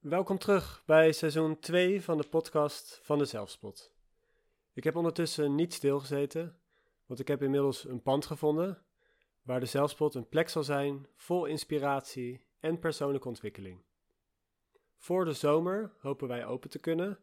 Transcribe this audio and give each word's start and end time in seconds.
Welkom 0.00 0.38
terug 0.38 0.82
bij 0.86 1.12
seizoen 1.12 1.58
2 1.58 2.02
van 2.02 2.16
de 2.16 2.28
podcast 2.28 3.00
van 3.02 3.18
de 3.18 3.24
Zelfspot. 3.24 3.92
Ik 4.72 4.84
heb 4.84 4.96
ondertussen 4.96 5.54
niet 5.54 5.74
stilgezeten, 5.74 6.58
want 7.06 7.20
ik 7.20 7.28
heb 7.28 7.42
inmiddels 7.42 7.84
een 7.84 8.02
pand 8.02 8.26
gevonden 8.26 8.82
waar 9.42 9.60
de 9.60 9.66
Zelfspot 9.66 10.14
een 10.14 10.28
plek 10.28 10.48
zal 10.48 10.62
zijn 10.62 11.06
vol 11.14 11.44
inspiratie 11.44 12.46
en 12.60 12.78
persoonlijke 12.78 13.28
ontwikkeling. 13.28 13.82
Voor 14.96 15.24
de 15.24 15.32
zomer 15.32 15.92
hopen 15.98 16.28
wij 16.28 16.46
open 16.46 16.70
te 16.70 16.78
kunnen 16.78 17.18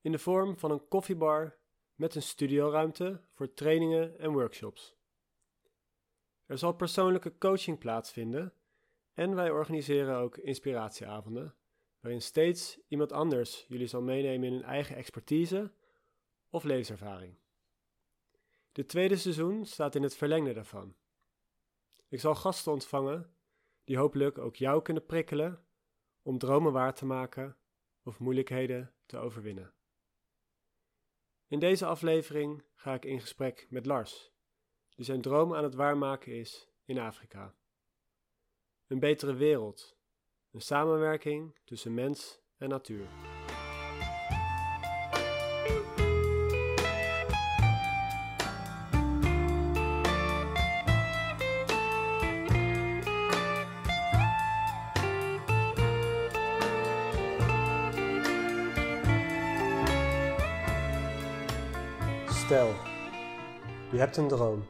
in 0.00 0.12
de 0.12 0.18
vorm 0.18 0.58
van 0.58 0.70
een 0.70 0.88
koffiebar 0.88 1.56
met 1.94 2.14
een 2.14 2.22
studioruimte 2.22 3.20
voor 3.32 3.54
trainingen 3.54 4.18
en 4.18 4.32
workshops. 4.32 4.96
Er 6.46 6.58
zal 6.58 6.72
persoonlijke 6.72 7.38
coaching 7.38 7.78
plaatsvinden 7.78 8.52
en 9.14 9.34
wij 9.34 9.50
organiseren 9.50 10.16
ook 10.16 10.36
inspiratieavonden, 10.36 11.54
waarin 12.00 12.22
steeds 12.22 12.78
iemand 12.88 13.12
anders 13.12 13.64
jullie 13.68 13.86
zal 13.86 14.02
meenemen 14.02 14.48
in 14.48 14.52
hun 14.52 14.62
eigen 14.62 14.96
expertise 14.96 15.72
of 16.50 16.64
levenservaring. 16.64 17.38
Dit 18.72 18.88
tweede 18.88 19.16
seizoen 19.16 19.66
staat 19.66 19.94
in 19.94 20.02
het 20.02 20.16
verlengde 20.16 20.52
daarvan. 20.52 20.96
Ik 22.08 22.20
zal 22.20 22.34
gasten 22.34 22.72
ontvangen 22.72 23.34
die 23.84 23.96
hopelijk 23.96 24.38
ook 24.38 24.56
jou 24.56 24.82
kunnen 24.82 25.06
prikkelen 25.06 25.64
om 26.22 26.38
dromen 26.38 26.72
waar 26.72 26.94
te 26.94 27.06
maken 27.06 27.56
of 28.02 28.18
moeilijkheden 28.18 28.94
te 29.06 29.16
overwinnen. 29.16 29.72
In 31.46 31.58
deze 31.58 31.86
aflevering 31.86 32.64
ga 32.74 32.94
ik 32.94 33.04
in 33.04 33.20
gesprek 33.20 33.66
met 33.70 33.86
Lars, 33.86 34.32
die 34.88 35.04
zijn 35.04 35.20
droom 35.20 35.54
aan 35.54 35.64
het 35.64 35.74
waarmaken 35.74 36.32
is 36.32 36.68
in 36.84 36.98
Afrika. 36.98 37.54
Een 38.86 38.98
betere 38.98 39.34
wereld, 39.34 39.97
samenwerking 40.60 41.54
tussen 41.64 41.94
mens 41.94 42.40
en 42.58 42.68
natuur. 42.68 43.06
Stel, 62.28 62.68
je 63.90 63.98
hebt 63.98 64.16
een 64.16 64.28
droom. 64.28 64.66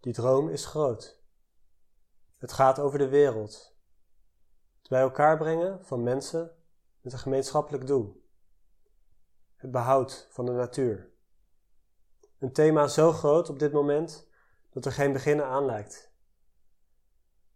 Die 0.00 0.12
droom 0.12 0.48
is 0.48 0.66
groot. 0.66 1.20
Het 2.38 2.52
gaat 2.52 2.78
over 2.78 2.98
de 2.98 3.08
wereld. 3.08 3.71
Bij 4.92 5.00
elkaar 5.00 5.36
brengen 5.36 5.84
van 5.84 6.02
mensen 6.02 6.50
met 7.00 7.12
een 7.12 7.18
gemeenschappelijk 7.18 7.86
doel. 7.86 8.24
Het 9.56 9.70
behoud 9.70 10.26
van 10.30 10.46
de 10.46 10.52
natuur. 10.52 11.10
Een 12.38 12.52
thema 12.52 12.86
zo 12.86 13.12
groot 13.12 13.48
op 13.48 13.58
dit 13.58 13.72
moment 13.72 14.28
dat 14.70 14.84
er 14.84 14.92
geen 14.92 15.12
beginnen 15.12 15.46
aan 15.46 15.64
lijkt. 15.64 16.12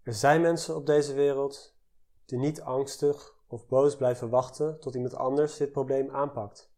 Er 0.03 0.15
zijn 0.15 0.41
mensen 0.41 0.77
op 0.77 0.87
deze 0.87 1.15
wereld 1.15 1.77
die 2.25 2.39
niet 2.39 2.61
angstig 2.61 3.35
of 3.47 3.67
boos 3.67 3.97
blijven 3.97 4.29
wachten 4.31 4.81
tot 4.81 4.95
iemand 4.95 5.15
anders 5.15 5.57
dit 5.57 5.73
probleem 5.73 6.11
aanpakt. 6.11 6.73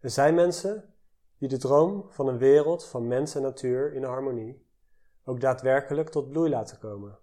Er 0.00 0.10
zijn 0.10 0.34
mensen 0.34 0.94
die 1.38 1.48
de 1.48 1.58
droom 1.58 2.06
van 2.10 2.28
een 2.28 2.38
wereld 2.38 2.84
van 2.84 3.06
mens 3.06 3.34
en 3.34 3.42
natuur 3.42 3.92
in 3.92 4.04
harmonie 4.04 4.66
ook 5.24 5.40
daadwerkelijk 5.40 6.08
tot 6.08 6.28
bloei 6.28 6.50
laten 6.50 6.78
komen. 6.78 7.18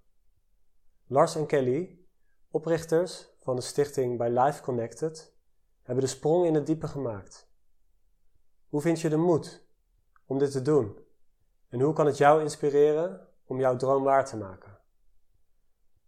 Lars 1.07 1.35
en 1.35 1.45
Kelly, 1.45 1.99
oprichters 2.51 3.29
van 3.39 3.55
de 3.55 3.61
stichting 3.61 4.17
bij 4.17 4.29
Life 4.29 4.61
Connected, 4.61 5.33
hebben 5.81 6.03
de 6.03 6.09
sprong 6.09 6.45
in 6.45 6.53
het 6.53 6.65
diepe 6.65 6.87
gemaakt. 6.87 7.49
Hoe 8.69 8.81
vind 8.81 9.01
je 9.01 9.09
de 9.09 9.17
moed 9.17 9.65
om 10.25 10.37
dit 10.37 10.51
te 10.51 10.61
doen? 10.61 10.99
En 11.69 11.79
hoe 11.79 11.93
kan 11.93 12.05
het 12.05 12.17
jou 12.17 12.41
inspireren 12.41 13.27
om 13.45 13.59
jouw 13.59 13.75
droom 13.75 14.03
waar 14.03 14.25
te 14.25 14.37
maken? 14.37 14.77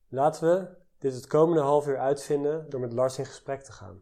Laten 0.08 0.48
we 0.48 0.76
dit 0.98 1.14
het 1.14 1.28
komende 1.28 1.62
half 1.62 1.88
uur 1.88 1.98
uitvinden 1.98 2.70
door 2.70 2.80
met 2.80 2.94
Lars 2.94 3.18
in 3.18 3.26
gesprek 3.26 3.62
te 3.62 3.72
gaan. 3.72 4.02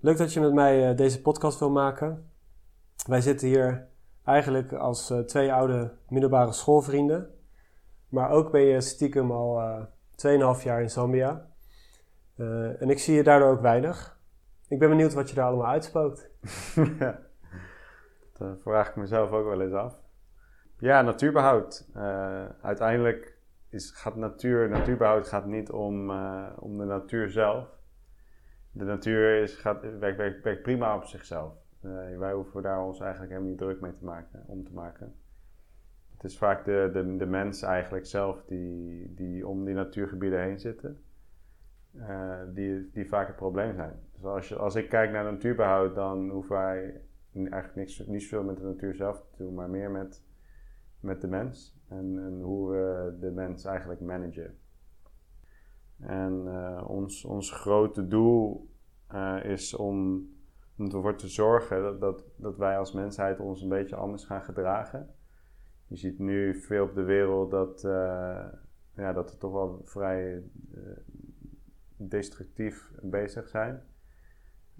Leuk 0.00 0.16
dat 0.16 0.32
je 0.32 0.40
met 0.40 0.52
mij 0.52 0.90
eh, 0.90 0.96
deze 0.96 1.22
podcast 1.22 1.58
wil 1.58 1.70
maken. 1.70 2.32
Wij 3.06 3.20
zitten 3.20 3.48
hier 3.48 3.88
eigenlijk 4.24 4.72
als 4.72 5.10
uh, 5.10 5.18
twee 5.18 5.52
oude 5.52 5.98
middelbare 6.08 6.52
schoolvrienden. 6.52 7.37
Maar 8.08 8.30
ook 8.30 8.50
ben 8.50 8.60
je 8.60 8.80
stiekem 8.80 9.30
al 9.30 9.60
uh, 9.60 10.56
2,5 10.58 10.62
jaar 10.62 10.82
in 10.82 10.90
Zambia. 10.90 11.46
Uh, 12.36 12.82
en 12.82 12.90
ik 12.90 12.98
zie 12.98 13.14
je 13.14 13.22
daardoor 13.22 13.50
ook 13.50 13.60
weinig. 13.60 14.20
Ik 14.68 14.78
ben 14.78 14.88
benieuwd 14.88 15.14
wat 15.14 15.28
je 15.28 15.34
daar 15.34 15.46
allemaal 15.46 15.66
uitspookt. 15.66 16.30
ja, 16.98 17.18
dat 18.38 18.60
vraag 18.62 18.88
ik 18.88 18.96
mezelf 18.96 19.30
ook 19.30 19.46
wel 19.46 19.60
eens 19.60 19.72
af. 19.72 20.02
Ja, 20.78 21.02
natuurbehoud. 21.02 21.88
uiteindelijk 22.62 23.38
is, 23.68 23.90
gaat 23.90 24.16
natuur, 24.16 24.68
natuurbehoud 24.68 25.28
gaat 25.28 25.46
niet 25.46 25.70
om, 25.70 26.10
om 26.58 26.78
de 26.78 26.84
natuur 26.84 27.30
zelf 27.30 27.78
de 28.78 28.84
natuur 28.84 29.42
is, 29.42 29.54
gaat, 29.54 29.98
werkt, 29.98 30.42
werkt, 30.42 30.62
prima 30.62 30.96
op 30.96 31.04
zichzelf. 31.04 31.52
Wij 32.18 32.32
hoeven 32.32 32.62
daar 32.62 32.82
ons 32.82 33.00
eigenlijk 33.00 33.30
helemaal 33.30 33.50
niet 33.50 33.60
druk 33.60 33.80
mee 33.80 33.92
te 33.92 34.04
maken, 34.04 34.44
om 34.46 34.64
te 34.64 34.72
maken. 34.72 35.14
Het 36.18 36.30
is 36.30 36.38
vaak 36.38 36.64
de, 36.64 36.90
de, 36.92 37.16
de 37.16 37.26
mens 37.26 37.62
eigenlijk 37.62 38.06
zelf 38.06 38.44
die, 38.46 39.14
die 39.14 39.46
om 39.46 39.64
die 39.64 39.74
natuurgebieden 39.74 40.42
heen 40.42 40.58
zitten, 40.58 40.98
uh, 41.94 42.40
die, 42.54 42.90
die 42.92 43.08
vaak 43.08 43.26
het 43.26 43.36
probleem 43.36 43.74
zijn. 43.74 44.00
Dus 44.14 44.24
als, 44.24 44.48
je, 44.48 44.56
als 44.56 44.74
ik 44.74 44.88
kijk 44.88 45.10
naar 45.10 45.24
natuurbehoud, 45.24 45.94
dan 45.94 46.30
hoeven 46.30 46.56
wij 46.56 47.00
eigenlijk 47.32 47.74
niks, 47.74 48.06
niet 48.06 48.22
zoveel 48.22 48.42
met 48.42 48.56
de 48.56 48.62
natuur 48.62 48.94
zelf 48.94 49.24
te 49.30 49.42
doen, 49.42 49.54
maar 49.54 49.70
meer 49.70 49.90
met, 49.90 50.22
met 51.00 51.20
de 51.20 51.28
mens 51.28 51.76
en, 51.88 52.18
en 52.18 52.40
hoe 52.40 52.70
we 52.70 53.16
de 53.20 53.30
mens 53.30 53.64
eigenlijk 53.64 54.00
managen. 54.00 54.58
En 56.00 56.42
uh, 56.46 56.84
ons, 56.88 57.24
ons 57.24 57.52
grote 57.52 58.06
doel 58.06 58.70
uh, 59.14 59.44
is 59.44 59.74
om, 59.74 60.28
om 60.78 60.84
ervoor 60.84 61.16
te 61.16 61.28
zorgen 61.28 61.82
dat, 61.82 62.00
dat, 62.00 62.24
dat 62.36 62.56
wij 62.56 62.78
als 62.78 62.92
mensheid 62.92 63.40
ons 63.40 63.62
een 63.62 63.68
beetje 63.68 63.96
anders 63.96 64.24
gaan 64.24 64.42
gedragen. 64.42 65.16
Je 65.88 65.96
ziet 65.96 66.18
nu 66.18 66.54
veel 66.54 66.84
op 66.84 66.94
de 66.94 67.02
wereld 67.02 67.50
dat, 67.50 67.84
uh, 67.84 68.46
ja, 68.94 69.12
dat 69.12 69.30
we 69.30 69.38
toch 69.38 69.52
wel 69.52 69.80
vrij 69.84 70.42
destructief 71.96 72.90
bezig 73.02 73.48
zijn. 73.48 73.82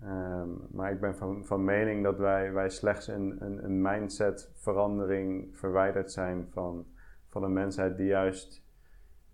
Um, 0.04 0.66
maar 0.70 0.92
ik 0.92 1.00
ben 1.00 1.16
van, 1.16 1.44
van 1.44 1.64
mening 1.64 2.02
dat 2.02 2.19
wij, 2.19 2.52
wij 2.52 2.70
slechts 2.70 3.08
een, 3.08 3.44
een, 3.44 3.64
een 3.64 3.82
mindset 3.82 4.50
verandering 4.54 5.56
verwijderd 5.56 6.12
zijn 6.12 6.46
van, 6.50 6.86
van 7.26 7.42
een 7.42 7.52
mensheid 7.52 7.96
die 7.96 8.06
juist 8.06 8.66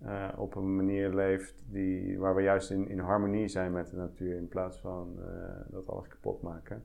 uh, 0.03 0.29
op 0.37 0.55
een 0.55 0.77
manier 0.77 1.15
leeft 1.15 1.65
die, 1.67 2.19
waar 2.19 2.35
we 2.35 2.43
juist 2.43 2.71
in, 2.71 2.89
in 2.89 2.99
harmonie 2.99 3.49
zijn 3.49 3.73
met 3.73 3.91
de 3.91 3.97
natuur 3.97 4.37
in 4.37 4.49
plaats 4.49 4.81
van 4.81 5.19
dat 5.69 5.89
alles 5.89 6.09
kapot 6.09 6.43
maken. 6.43 6.85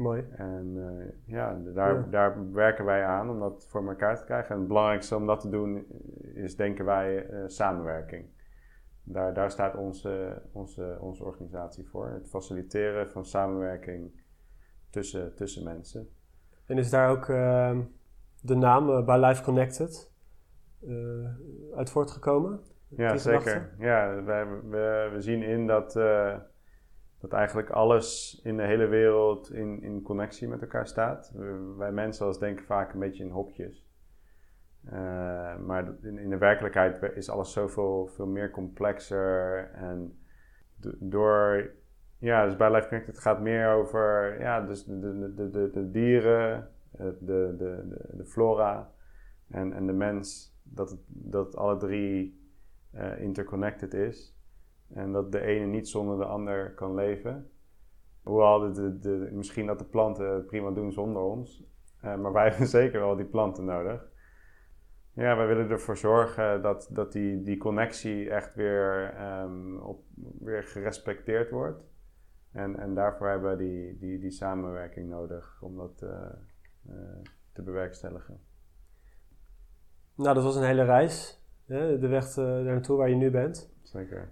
Mooi. 0.00 0.26
En 0.36 0.72
uh, 0.76 1.12
ja, 1.24 1.58
daar, 1.74 1.94
ja. 1.94 2.06
daar 2.10 2.52
werken 2.52 2.84
wij 2.84 3.04
aan 3.04 3.30
om 3.30 3.38
dat 3.38 3.66
voor 3.68 3.88
elkaar 3.88 4.16
te 4.16 4.24
krijgen. 4.24 4.50
En 4.50 4.58
het 4.58 4.68
belangrijkste 4.68 5.16
om 5.16 5.26
dat 5.26 5.40
te 5.40 5.48
doen 5.48 5.86
is, 6.34 6.56
denken 6.56 6.84
wij, 6.84 7.26
samenwerking. 7.46 8.24
Daar, 9.02 9.34
daar 9.34 9.50
staat 9.50 9.76
onze, 9.76 10.42
onze, 10.52 10.96
onze 11.00 11.24
organisatie 11.24 11.88
voor. 11.88 12.08
Het 12.08 12.28
faciliteren 12.28 13.10
van 13.10 13.24
samenwerking 13.24 14.22
tussen, 14.90 15.34
tussen 15.34 15.64
mensen. 15.64 16.08
En 16.66 16.78
is 16.78 16.90
daar 16.90 17.10
ook 17.10 17.28
ehm, 17.28 17.80
de 18.42 18.54
naam 18.54 19.04
By 19.04 19.18
Life 19.20 19.42
Connected? 19.42 20.12
uit 21.74 21.90
voortgekomen? 21.90 22.60
Ja, 22.88 23.16
zeker. 23.16 23.74
Ja, 23.78 24.22
wij, 24.22 24.46
we, 24.46 25.10
we 25.12 25.20
zien 25.20 25.42
in 25.42 25.66
dat, 25.66 25.98
dat 27.20 27.32
eigenlijk 27.32 27.70
alles 27.70 28.40
in 28.44 28.56
de 28.56 28.62
hele 28.62 28.86
wereld 28.86 29.52
in, 29.52 29.82
in 29.82 30.02
connectie 30.02 30.48
met 30.48 30.60
elkaar 30.60 30.86
staat. 30.86 31.32
Wij 31.76 31.92
mensen 31.92 32.26
als 32.26 32.38
denken 32.38 32.64
vaak 32.64 32.92
een 32.92 33.00
beetje 33.00 33.24
in 33.24 33.30
hokjes. 33.30 33.88
Uh, 34.84 34.92
maar 35.56 35.94
in, 36.02 36.18
in, 36.18 36.30
de 36.30 36.38
werkelijkheid 36.38 37.02
is 37.14 37.30
alles 37.30 37.52
zoveel 37.52 38.06
veel 38.06 38.26
meer 38.26 38.50
complexer. 38.50 39.70
En 39.72 40.18
door, 40.98 41.70
ja, 42.18 42.44
dus 42.44 42.56
bij 42.56 42.72
Life 42.72 42.88
Connected 42.88 43.18
gaat 43.18 43.40
meer 43.40 43.68
over 43.68 44.40
ja, 44.40 44.60
dus 44.60 44.84
de, 44.84 45.34
de, 45.34 45.50
de, 45.50 45.70
de, 45.70 45.90
dieren, 45.90 46.70
de, 46.90 47.16
de, 47.20 47.54
de, 47.58 47.98
de 48.16 48.24
flora 48.24 48.92
en, 49.48 49.72
en 49.72 49.86
de 49.86 49.92
mens 49.92 50.58
dat 50.62 50.98
dat 51.06 51.56
alle 51.56 51.76
drie 51.76 52.40
uh, 52.94 53.20
interconnected 53.20 53.94
is. 53.94 54.39
En 54.92 55.12
dat 55.12 55.32
de 55.32 55.40
ene 55.40 55.66
niet 55.66 55.88
zonder 55.88 56.18
de 56.18 56.24
ander 56.24 56.74
kan 56.74 56.94
leven. 56.94 57.50
Hoewel 58.22 58.58
de, 58.58 58.72
de, 58.72 58.98
de, 58.98 59.28
misschien 59.32 59.66
dat 59.66 59.78
de 59.78 59.84
planten 59.84 60.34
het 60.34 60.46
prima 60.46 60.70
doen 60.70 60.92
zonder 60.92 61.22
ons. 61.22 61.64
Uh, 62.04 62.16
maar 62.16 62.32
wij 62.32 62.48
hebben 62.50 62.66
zeker 62.66 63.00
wel 63.00 63.16
die 63.16 63.24
planten 63.24 63.64
nodig. 63.64 64.08
Ja, 65.12 65.36
wij 65.36 65.46
willen 65.46 65.70
ervoor 65.70 65.96
zorgen 65.96 66.62
dat, 66.62 66.88
dat 66.92 67.12
die, 67.12 67.42
die 67.42 67.56
connectie 67.56 68.30
echt 68.30 68.54
weer, 68.54 69.14
ehm, 69.16 69.76
op, 69.76 70.04
weer 70.38 70.62
gerespecteerd 70.62 71.50
wordt. 71.50 71.82
En, 72.52 72.78
en 72.78 72.94
daarvoor 72.94 73.28
hebben 73.28 73.50
we 73.50 73.56
die, 73.56 73.98
die, 73.98 74.18
die 74.18 74.30
samenwerking 74.30 75.08
nodig 75.08 75.58
om 75.62 75.76
dat 75.76 76.02
uh, 76.02 76.10
uh, 76.88 76.94
te 77.52 77.62
bewerkstelligen. 77.62 78.40
Nou, 80.14 80.34
dat 80.34 80.44
was 80.44 80.56
een 80.56 80.64
hele 80.64 80.84
reis. 80.84 81.44
Hè? 81.66 81.98
De 81.98 82.08
weg 82.08 82.34
daar 82.34 82.62
naartoe 82.62 82.96
waar 82.96 83.08
je 83.08 83.16
nu 83.16 83.30
bent. 83.30 83.74
Zeker. 83.90 84.28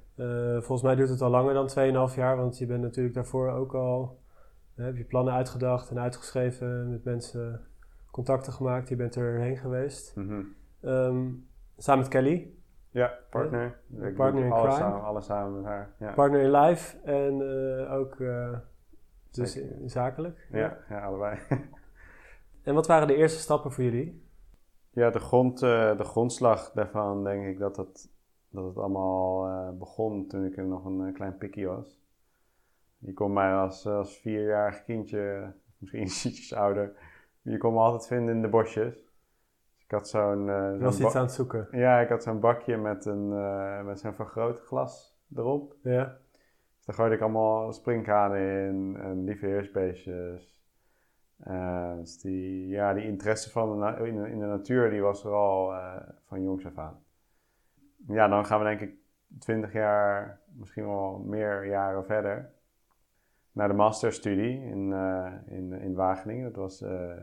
volgens 0.58 0.82
mij 0.82 0.94
duurt 0.94 1.08
het 1.08 1.20
al 1.20 1.30
langer 1.30 1.54
dan 1.54 2.08
2,5 2.10 2.14
jaar, 2.16 2.36
want 2.36 2.58
je 2.58 2.66
bent 2.66 2.82
natuurlijk 2.82 3.14
daarvoor 3.14 3.50
ook 3.50 3.74
al. 3.74 4.20
heb 4.74 4.96
je 4.96 5.04
plannen 5.04 5.34
uitgedacht 5.34 5.90
en 5.90 5.98
uitgeschreven, 5.98 6.90
met 6.90 7.04
mensen 7.04 7.60
contacten 8.10 8.52
gemaakt, 8.52 8.88
je 8.88 8.96
bent 8.96 9.16
erheen 9.16 9.56
geweest. 9.56 10.16
Mm 10.16 10.28
-hmm. 10.28 10.54
um, 10.90 11.48
samen 11.76 12.00
met 12.00 12.08
Kelly. 12.08 12.52
Ja, 12.90 13.18
partner. 13.30 13.78
Ja, 13.86 14.10
partner 14.10 14.44
in 14.44 14.52
alles 14.52 14.74
crime. 14.74 14.90
Samen, 14.90 15.04
alles 15.04 15.24
samen 15.24 15.54
met 15.54 15.64
haar. 15.64 15.94
Ja, 15.98 16.12
Partner 16.12 16.40
in 16.40 16.50
life 16.50 16.98
en 17.02 17.40
uh, 17.40 17.92
ook 17.92 18.18
uh, 18.18 18.58
dus 19.30 19.56
in, 19.56 19.90
zakelijk. 19.90 20.48
Ja, 20.52 20.78
ja, 20.88 21.04
allebei. 21.04 21.38
en 22.62 22.74
wat 22.74 22.86
waren 22.86 23.06
de 23.06 23.14
eerste 23.14 23.40
stappen 23.40 23.72
voor 23.72 23.84
jullie? 23.84 24.26
Ja, 24.90 25.10
de, 25.10 25.18
grond, 25.18 25.62
uh, 25.62 25.96
de 25.96 26.04
grondslag 26.04 26.72
daarvan 26.72 27.24
denk 27.24 27.46
ik 27.46 27.58
dat 27.58 27.76
het, 27.76 28.10
dat 28.58 28.74
het 28.74 28.78
allemaal 28.78 29.74
begon 29.78 30.26
toen 30.26 30.44
ik 30.44 30.56
nog 30.56 30.84
een 30.84 31.12
klein 31.12 31.36
pikkie 31.36 31.66
was. 31.66 32.00
Je 32.98 33.12
kon 33.12 33.32
mij 33.32 33.54
als, 33.54 33.86
als 33.86 34.16
vierjarig 34.16 34.84
kindje, 34.84 35.52
misschien 35.76 36.02
ietsjes 36.26 36.52
ouder, 36.52 36.92
je 37.42 37.58
kon 37.58 37.72
me 37.72 37.78
altijd 37.78 38.06
vinden 38.06 38.34
in 38.34 38.42
de 38.42 38.48
bosjes. 38.48 38.94
Dus 39.74 39.84
ik 39.84 39.90
had 39.90 40.08
zo'n... 40.08 40.46
Uh, 40.46 40.72
je 40.72 40.78
was 40.78 41.00
iets 41.00 41.14
aan 41.14 41.22
het 41.22 41.32
zoeken? 41.32 41.68
Ja, 41.70 42.00
ik 42.00 42.08
had 42.08 42.22
zo'n 42.22 42.40
bakje 42.40 42.76
met, 42.76 43.04
een, 43.04 43.30
uh, 43.30 43.84
met 43.84 44.00
zo'n 44.00 44.14
vergrootglas 44.14 45.18
erop. 45.34 45.74
Ja. 45.82 46.04
Dus 46.76 46.84
daar 46.84 46.94
gooide 46.94 47.14
ik 47.14 47.20
allemaal 47.20 47.72
springkanen 47.72 48.40
in 48.40 48.96
en 48.96 49.24
lieve 49.24 49.46
heersbeestjes. 49.46 50.56
Uh, 51.46 51.96
dus 51.96 52.20
die, 52.20 52.68
ja, 52.68 52.94
die 52.94 53.04
interesse 53.04 53.50
van 53.50 53.80
de 53.80 54.06
in, 54.06 54.22
de, 54.22 54.30
in, 54.30 54.38
de, 54.38 54.46
natuur 54.46 54.90
die 54.90 55.02
was 55.02 55.24
er 55.24 55.32
al 55.32 55.72
van 56.26 56.42
jongs 56.42 56.66
af 56.66 56.78
aan. 56.78 57.02
Ja, 58.06 58.28
dan 58.28 58.46
gaan 58.46 58.58
we 58.58 58.64
denk 58.64 58.80
ik 58.80 58.94
twintig 59.38 59.72
jaar, 59.72 60.40
misschien 60.52 60.86
wel 60.86 61.18
meer 61.18 61.66
jaren 61.66 62.04
verder 62.04 62.52
naar 63.52 63.68
de 63.68 63.74
masterstudie 63.74 64.64
in, 64.64 64.90
uh, 64.90 65.32
in, 65.46 65.72
in 65.72 65.94
Wageningen. 65.94 66.44
Dat 66.44 66.56
was 66.56 66.82
uh. 66.82 67.22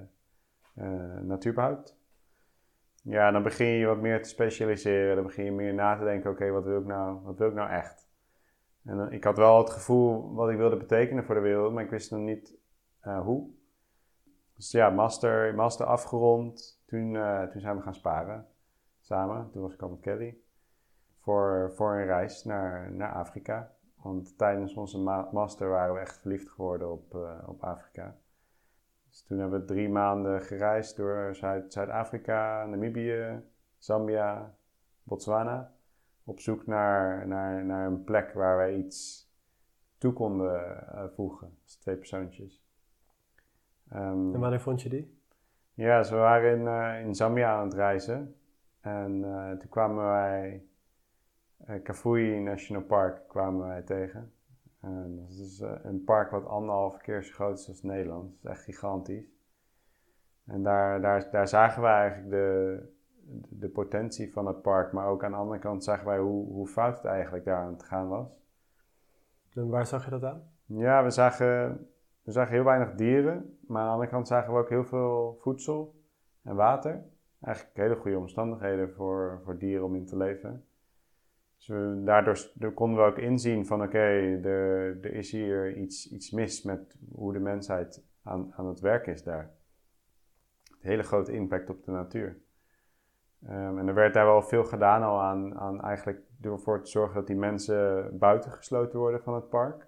Ja, 3.01 3.31
dan 3.31 3.43
begin 3.43 3.67
je 3.67 3.85
wat 3.85 4.01
meer 4.01 4.21
te 4.21 4.29
specialiseren. 4.29 5.15
Dan 5.15 5.25
begin 5.25 5.45
je 5.45 5.51
meer 5.51 5.73
na 5.73 5.97
te 5.97 6.03
denken, 6.03 6.31
oké, 6.31 6.49
wat 6.49 6.63
wil 6.63 6.79
ik 6.79 6.85
nou, 6.85 7.21
wat 7.23 7.37
wil 7.37 7.47
ik 7.47 7.53
nou 7.53 7.69
echt? 7.69 8.09
En 8.83 9.11
ik 9.11 9.23
had 9.23 9.37
wel 9.37 9.57
het 9.57 9.69
gevoel 9.69 10.33
wat 10.33 10.49
ik 10.49 10.57
wilde 10.57 10.77
betekenen 10.77 11.23
voor 11.23 11.35
de 11.35 11.41
wereld, 11.41 11.73
maar 11.73 11.83
ik 11.83 11.89
wist 11.89 12.11
nog 12.11 12.19
niet 12.19 12.57
hoe. 13.01 13.49
Dus 14.55 14.71
ja, 14.71 14.89
master, 14.89 15.55
master 15.55 15.85
afgerond. 15.85 16.83
Toen, 16.85 17.13
toen 17.51 17.61
zijn 17.61 17.75
we 17.75 17.81
gaan 17.81 17.95
sparen 17.95 18.47
samen. 18.99 19.49
Toen 19.51 19.61
was 19.61 19.73
ik 19.73 19.81
al 19.81 19.89
met 19.89 19.99
Kelly. 19.99 20.37
Voor, 21.25 21.71
voor 21.75 21.93
een 21.93 22.05
reis 22.05 22.43
naar, 22.43 22.91
naar 22.91 23.11
Afrika. 23.11 23.71
Want 24.01 24.37
tijdens 24.37 24.73
onze 24.73 24.99
ma 24.99 25.29
master 25.31 25.69
waren 25.69 25.93
we 25.93 25.99
echt 25.99 26.17
verliefd 26.17 26.49
geworden 26.49 26.91
op, 26.91 27.13
uh, 27.15 27.43
op 27.45 27.63
Afrika. 27.63 28.15
Dus 29.09 29.23
toen 29.23 29.39
hebben 29.39 29.59
we 29.59 29.65
drie 29.65 29.89
maanden 29.89 30.41
gereisd 30.41 30.95
door 30.95 31.35
Zuid-Afrika, 31.67 32.65
Namibië, 32.65 33.43
Zambia, 33.77 34.55
Botswana. 35.03 35.73
Op 36.23 36.39
zoek 36.39 36.65
naar, 36.65 37.27
naar, 37.27 37.65
naar 37.65 37.87
een 37.87 38.03
plek 38.03 38.33
waar 38.33 38.57
wij 38.57 38.75
iets 38.75 39.29
toe 39.97 40.13
konden 40.13 40.87
uh, 40.93 41.03
voegen. 41.15 41.57
Dus 41.63 41.75
twee 41.75 41.95
persoontjes. 41.95 42.65
Um, 43.93 44.33
en 44.33 44.39
wanneer 44.39 44.61
vond 44.61 44.81
je 44.81 44.89
die? 44.89 45.19
Ja, 45.73 45.97
dus 45.97 46.09
we 46.09 46.15
waren 46.15 46.59
in, 46.59 46.65
uh, 46.65 47.05
in 47.05 47.15
Zambia 47.15 47.57
aan 47.57 47.65
het 47.65 47.73
reizen. 47.73 48.35
En 48.81 49.21
toen 49.59 49.69
kwamen 49.69 50.05
wij 50.05 50.65
Kafui 51.83 52.39
National 52.39 52.83
Park 52.83 53.27
kwamen 53.27 53.67
wij 53.67 53.81
tegen. 53.81 54.33
En 54.81 55.15
dat 55.15 55.29
is 55.29 55.37
dus, 55.37 55.59
uh, 55.59 55.71
een 55.83 56.03
park 56.03 56.31
wat 56.31 56.45
anderhalf 56.45 56.97
keer 56.97 57.23
zo 57.23 57.33
groot 57.33 57.59
is 57.59 57.67
als 57.67 57.83
Nederland. 57.83 58.41
Dat 58.41 58.51
is 58.51 58.57
echt 58.57 58.63
gigantisch. 58.63 59.25
En 60.45 60.63
daar, 60.63 61.01
daar, 61.01 61.31
daar 61.31 61.47
zagen 61.47 61.81
wij 61.81 61.93
eigenlijk 61.93 62.29
de, 62.29 62.79
de 63.49 63.69
potentie 63.69 64.31
van 64.31 64.47
het 64.47 64.61
park. 64.61 64.91
Maar 64.91 65.07
ook 65.07 65.23
aan 65.23 65.31
de 65.31 65.37
andere 65.37 65.59
kant 65.59 65.83
zagen 65.83 66.05
wij 66.05 66.17
hoe, 66.17 66.47
hoe 66.47 66.67
fout 66.67 66.97
het 66.97 67.05
eigenlijk 67.05 67.45
daar 67.45 67.57
aan 67.57 67.73
het 67.73 67.83
gaan 67.83 68.07
was. 68.07 68.27
En 69.53 69.69
waar 69.69 69.85
zag 69.85 70.05
je 70.05 70.11
dat 70.11 70.23
aan? 70.23 70.43
Ja, 70.65 71.03
we 71.03 71.09
zagen, 71.09 71.87
we 72.21 72.31
zagen 72.31 72.53
heel 72.53 72.63
weinig 72.63 72.95
dieren. 72.95 73.57
Maar 73.67 73.81
aan 73.81 73.87
de 73.87 73.93
andere 73.93 74.11
kant 74.11 74.27
zagen 74.27 74.53
we 74.53 74.59
ook 74.59 74.69
heel 74.69 74.85
veel 74.85 75.37
voedsel 75.41 75.95
en 76.41 76.55
water. 76.55 77.03
Eigenlijk 77.41 77.77
hele 77.77 77.95
goede 77.95 78.17
omstandigheden 78.17 78.93
voor, 78.93 79.41
voor 79.43 79.57
dieren 79.57 79.85
om 79.85 79.95
in 79.95 80.05
te 80.05 80.17
leven. 80.17 80.65
Dus 81.57 81.67
daardoor 82.05 82.73
konden 82.73 82.99
we 82.99 83.09
ook 83.09 83.17
inzien 83.17 83.65
van 83.65 83.81
oké, 83.81 83.97
er, 83.97 85.05
is 85.05 85.31
hier 85.31 85.75
iets, 85.75 86.11
iets 86.11 86.31
mis 86.31 86.61
met 86.61 86.97
hoe 87.11 87.33
de 87.33 87.39
mensheid 87.39 88.03
aan, 88.23 88.53
aan 88.53 88.67
het 88.67 88.79
werk 88.79 89.07
is 89.07 89.23
daar. 89.23 89.51
Een 90.69 90.89
hele 90.89 91.03
grote 91.03 91.31
impact 91.31 91.69
op 91.69 91.83
de 91.83 91.91
natuur. 91.91 92.37
Um, 93.43 93.79
en 93.79 93.87
er 93.87 93.93
werd 93.93 94.13
daar 94.13 94.25
wel 94.25 94.41
veel 94.41 94.63
gedaan 94.63 95.03
al 95.03 95.21
aan, 95.21 95.57
aan 95.57 95.81
eigenlijk 95.81 96.21
door 96.37 96.53
ervoor 96.53 96.81
te 96.81 96.89
zorgen 96.89 97.15
dat 97.15 97.27
die 97.27 97.35
mensen 97.35 98.09
buiten 98.17 98.51
gesloten 98.51 98.99
worden 98.99 99.21
van 99.21 99.35
het 99.35 99.49
park. 99.49 99.87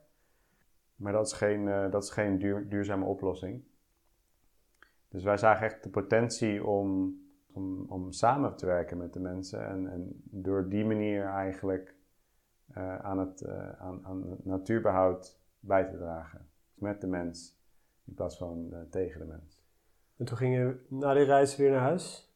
Maar 0.95 1.13
dat 1.13 1.25
is 1.25 1.33
geen, 1.33 1.67
uh, 1.67 1.91
dat 1.91 2.03
is 2.03 2.09
geen 2.09 2.37
duur, 2.37 2.69
duurzame 2.69 3.05
oplossing. 3.05 3.63
Dus 5.09 5.23
wij 5.23 5.37
zagen 5.37 5.65
echt 5.65 5.83
de 5.83 5.89
potentie 5.89 6.65
om 6.65 7.15
om, 7.57 7.85
om 7.89 8.11
samen 8.11 8.55
te 8.55 8.65
werken 8.65 8.97
met 8.97 9.13
de 9.13 9.19
mensen 9.19 9.67
en, 9.67 9.91
en 9.91 10.21
door 10.23 10.69
die 10.69 10.85
manier 10.85 11.25
eigenlijk 11.25 11.95
uh, 12.77 12.99
aan, 12.99 13.19
het, 13.19 13.41
uh, 13.41 13.69
aan, 13.69 14.05
aan 14.05 14.29
het 14.29 14.45
natuurbehoud 14.45 15.39
bij 15.59 15.85
te 15.85 15.97
dragen. 15.97 16.49
Dus 16.69 16.79
met 16.79 17.01
de 17.01 17.07
mens 17.07 17.59
in 18.05 18.13
plaats 18.13 18.37
van 18.37 18.67
uh, 18.71 18.79
tegen 18.89 19.19
de 19.19 19.25
mens. 19.25 19.65
En 20.17 20.25
toen 20.25 20.37
ging 20.37 20.55
je 20.55 20.85
na 20.87 21.13
die 21.13 21.23
reis 21.23 21.55
weer 21.55 21.71
naar 21.71 21.79
huis? 21.79 22.35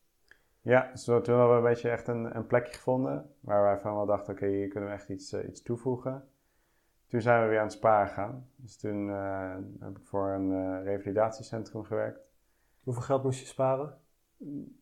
Ja, 0.62 0.96
zo, 0.96 1.22
toen 1.22 1.38
hebben 1.38 1.56
we 1.56 1.62
een 1.62 1.74
beetje 1.74 1.90
echt 1.90 2.08
een, 2.08 2.36
een 2.36 2.48
plekje 2.48 2.74
gevonden 2.74 3.30
waar 3.40 3.62
wij 3.62 3.78
van 3.78 3.96
wel 3.96 4.06
dachten, 4.06 4.34
oké, 4.34 4.44
okay, 4.44 4.56
hier 4.56 4.68
kunnen 4.68 4.90
we 4.90 4.96
echt 4.96 5.10
iets, 5.10 5.34
iets 5.34 5.62
toevoegen. 5.62 6.28
Toen 7.08 7.22
zijn 7.22 7.44
we 7.44 7.50
weer 7.50 7.58
aan 7.58 7.64
het 7.64 7.74
sparen 7.74 8.14
gaan. 8.14 8.50
Dus 8.56 8.78
toen 8.78 9.08
heb 9.80 9.98
ik 9.98 10.06
voor 10.06 10.30
een 10.30 10.84
revalidatiecentrum 10.84 11.84
gewerkt. 11.84 12.20
Hoeveel 12.84 13.04
geld 13.04 13.24
moest 13.24 13.40
je 13.40 13.46
sparen? 13.46 13.98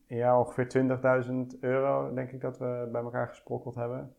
Ja, 0.06 0.38
ongeveer 0.38 0.66
20.000 1.52 1.58
euro 1.60 2.14
denk 2.14 2.30
ik 2.30 2.40
dat 2.40 2.58
we 2.58 2.88
bij 2.92 3.02
elkaar 3.02 3.28
gesprokkeld 3.28 3.74
hebben. 3.74 4.14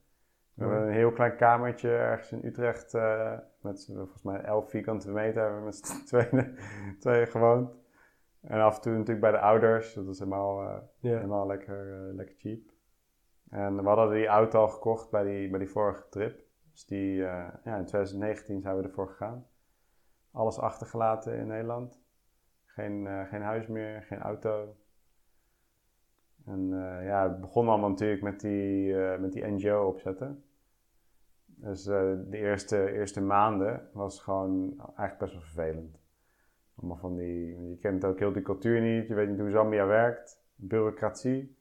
We 0.54 0.64
hebben 0.64 0.88
een 0.88 0.94
heel 0.94 1.12
klein 1.12 1.36
kamertje 1.36 1.90
ergens 1.90 2.32
in 2.32 2.46
Utrecht 2.46 2.94
uh, 2.94 3.38
met 3.62 3.90
volgens 3.96 4.24
mij 4.24 4.42
11 4.42 4.70
vierkante 4.70 5.12
meter 5.12 5.42
hebben 5.42 5.60
we 5.60 5.66
met 5.66 5.76
z'n 5.76 6.06
tweeën, 6.10 6.58
tweeën 7.00 7.28
gewoond. 7.28 7.80
En 8.42 8.60
af 8.60 8.76
en 8.76 8.82
toe 8.82 8.92
natuurlijk 8.92 9.20
bij 9.20 9.32
de 9.32 9.40
ouders, 9.40 9.94
dat 9.94 10.08
is 10.08 10.20
helemaal, 10.20 10.64
uh, 10.64 10.78
yeah. 11.00 11.16
helemaal 11.16 11.48
lekker, 11.48 12.08
uh, 12.08 12.16
lekker 12.16 12.36
cheap. 12.38 12.62
En 13.50 13.76
we 13.76 13.88
hadden 13.88 14.12
die 14.12 14.28
auto 14.28 14.60
al 14.60 14.68
gekocht 14.68 15.10
bij 15.12 15.24
die, 15.24 15.50
bij 15.50 15.60
die 15.60 15.70
vorige 15.70 16.10
trip. 16.10 16.44
Dus 16.72 16.86
die, 16.86 17.16
ja, 17.16 17.62
in 17.64 17.86
2019 17.86 18.62
zijn 18.62 18.78
we 18.78 18.84
ervoor 18.84 19.08
gegaan. 19.08 19.48
Alles 20.32 20.60
achtergelaten 20.60 21.38
in 21.38 21.48
Nederland. 21.48 22.02
Geen, 22.66 23.28
geen 23.30 23.42
huis 23.42 23.68
meer, 23.68 24.02
geen 24.02 24.20
auto, 24.20 24.76
en 26.46 26.70
uh, 26.72 27.06
ja, 27.06 27.30
het 27.30 27.42
begon 27.42 27.68
allemaal 27.68 27.90
natuurlijk 27.90 28.22
met 28.22 28.40
die, 28.40 28.88
uh, 28.88 29.18
met 29.18 29.32
die 29.34 29.46
NGO 29.46 29.88
opzetten. 29.88 30.44
Dus 31.46 31.88
uh, 31.88 32.14
de 32.30 32.38
eerste, 32.38 32.92
eerste 32.92 33.22
maanden 33.22 33.90
was 33.94 34.20
gewoon 34.22 34.74
eigenlijk 34.78 35.18
best 35.18 35.34
wel 35.34 35.42
vervelend. 35.42 36.00
Allemaal 36.76 36.98
van 36.98 37.16
die, 37.16 37.70
je 37.70 37.78
kent 37.78 38.06
ook 38.06 38.20
heel 38.20 38.32
die 38.32 38.42
cultuur 38.42 38.82
niet, 38.82 39.08
je 39.08 39.14
weet 39.14 39.30
niet 39.30 39.40
hoe 39.40 39.50
Zambia 39.50 39.86
werkt, 39.86 40.44
bureaucratie. 40.56 41.56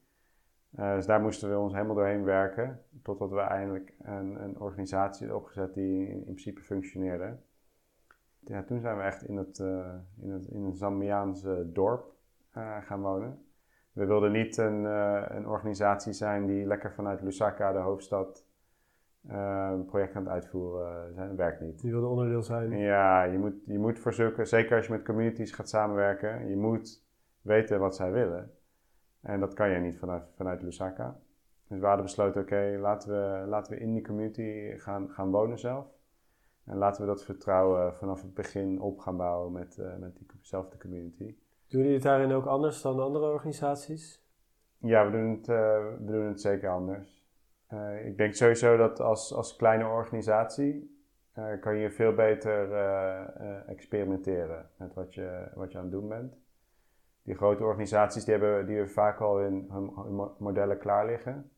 dus 0.69 1.05
daar 1.05 1.21
moesten 1.21 1.49
we 1.49 1.57
ons 1.57 1.73
helemaal 1.73 1.95
doorheen 1.95 2.23
werken, 2.23 2.81
totdat 3.01 3.29
we 3.29 3.39
eindelijk 3.39 3.93
een, 4.01 4.43
een 4.43 4.59
organisatie 4.59 5.35
opgezet 5.35 5.73
die 5.73 6.07
in, 6.07 6.15
in, 6.15 6.23
principe 6.23 6.61
functioneerde. 6.61 7.37
Ja, 8.39 8.63
toen 8.63 8.79
zijn 8.79 8.97
we 8.97 9.03
echt 9.03 9.23
in 9.23 9.37
het, 9.37 9.59
in 10.21 10.29
het, 10.29 10.47
in 10.47 10.63
een 10.63 10.75
Zambiaanse 10.75 11.69
dorp 11.71 12.13
gaan 12.81 13.01
wonen. 13.01 13.50
We 13.93 14.05
wilden 14.05 14.31
niet 14.31 14.57
een, 14.57 14.83
uh, 14.83 15.23
een 15.27 15.47
organisatie 15.47 16.13
zijn 16.13 16.45
die 16.45 16.65
lekker 16.65 16.93
vanuit 16.93 17.21
Lusaka, 17.21 17.71
de 17.71 17.79
hoofdstad, 17.79 18.45
uh, 19.29 19.69
een 19.71 19.85
project 19.85 20.15
aan 20.15 20.23
het 20.23 20.31
uitvoeren 20.31 21.13
zijn. 21.13 21.27
Dat 21.27 21.37
werkt 21.37 21.61
niet. 21.61 21.81
Je 21.81 21.91
wilde 21.91 22.07
onderdeel 22.07 22.43
zijn. 22.43 22.77
Ja, 22.77 23.23
je 23.23 23.37
moet, 23.37 23.65
je 23.65 23.79
moet 23.79 23.99
verzoeken, 23.99 24.47
zeker 24.47 24.75
als 24.75 24.85
je 24.85 24.91
met 24.91 25.03
communities 25.03 25.51
gaat 25.51 25.69
samenwerken, 25.69 26.47
je 26.47 26.55
moet 26.55 27.05
weten 27.41 27.79
wat 27.79 27.95
zij 27.95 28.11
willen. 28.11 28.51
En 29.21 29.39
dat 29.39 29.53
kan 29.53 29.69
je 29.69 29.79
niet 29.79 29.97
vanuit, 29.97 30.23
vanuit 30.35 30.61
Lusaka. 30.61 31.19
Dus 31.67 31.79
we 31.79 31.85
hadden 31.85 32.05
besloten, 32.05 32.41
oké, 32.41 32.77
laten, 32.79 33.09
we, 33.09 33.47
laten 33.47 33.73
we 33.73 33.79
in 33.79 33.93
die 33.93 34.03
community 34.03 34.77
gaan, 34.77 35.09
gaan 35.09 35.31
wonen 35.31 35.59
zelf. 35.59 35.85
En 36.65 36.77
laten 36.77 37.01
we 37.01 37.07
dat 37.07 37.23
vertrouwen 37.23 37.95
vanaf 37.95 38.21
het 38.21 38.33
begin 38.33 38.81
op 38.81 38.99
gaan 38.99 39.17
bouwen 39.17 39.51
met, 39.51 39.77
uh, 39.79 39.95
met 39.97 40.17
diezelfde 40.33 40.77
community. 40.77 41.35
Doen 41.71 41.81
jullie 41.81 41.95
het 41.95 42.03
daarin 42.03 42.31
ook 42.31 42.45
anders 42.45 42.81
dan 42.81 42.99
andere 42.99 43.25
organisaties? 43.25 44.25
Ja, 44.77 45.05
we 45.05 45.11
doen 45.11 45.29
het, 45.29 45.47
uh, 45.47 45.55
we 45.97 46.05
doen 46.05 46.25
het 46.25 46.41
zeker 46.41 46.69
anders. 46.69 47.25
Uh, 47.73 48.05
ik 48.05 48.17
denk 48.17 48.33
sowieso 48.33 48.77
dat 48.77 48.99
als, 48.99 49.33
als 49.33 49.55
kleine 49.55 49.85
organisatie 49.85 50.99
kan 51.59 51.77
je 51.77 51.91
veel 51.91 52.13
beter 52.13 52.73
experimenteren 53.67 54.69
met 54.77 54.93
wat 54.93 55.13
je, 55.13 55.47
wat 55.55 55.71
je 55.71 55.77
aan 55.77 55.83
het 55.83 55.91
doen 55.91 56.07
bent. 56.07 56.37
Die 57.23 57.35
grote 57.35 57.63
organisaties 57.63 58.25
die 58.25 58.33
hebben, 58.33 58.65
die 58.65 58.75
hebben 58.75 58.93
vaak 58.93 59.19
al 59.19 59.37
hun, 59.37 59.67
hun 59.71 59.91
modellen 60.37 60.77
klaar 60.77 61.05
liggen. 61.05 61.51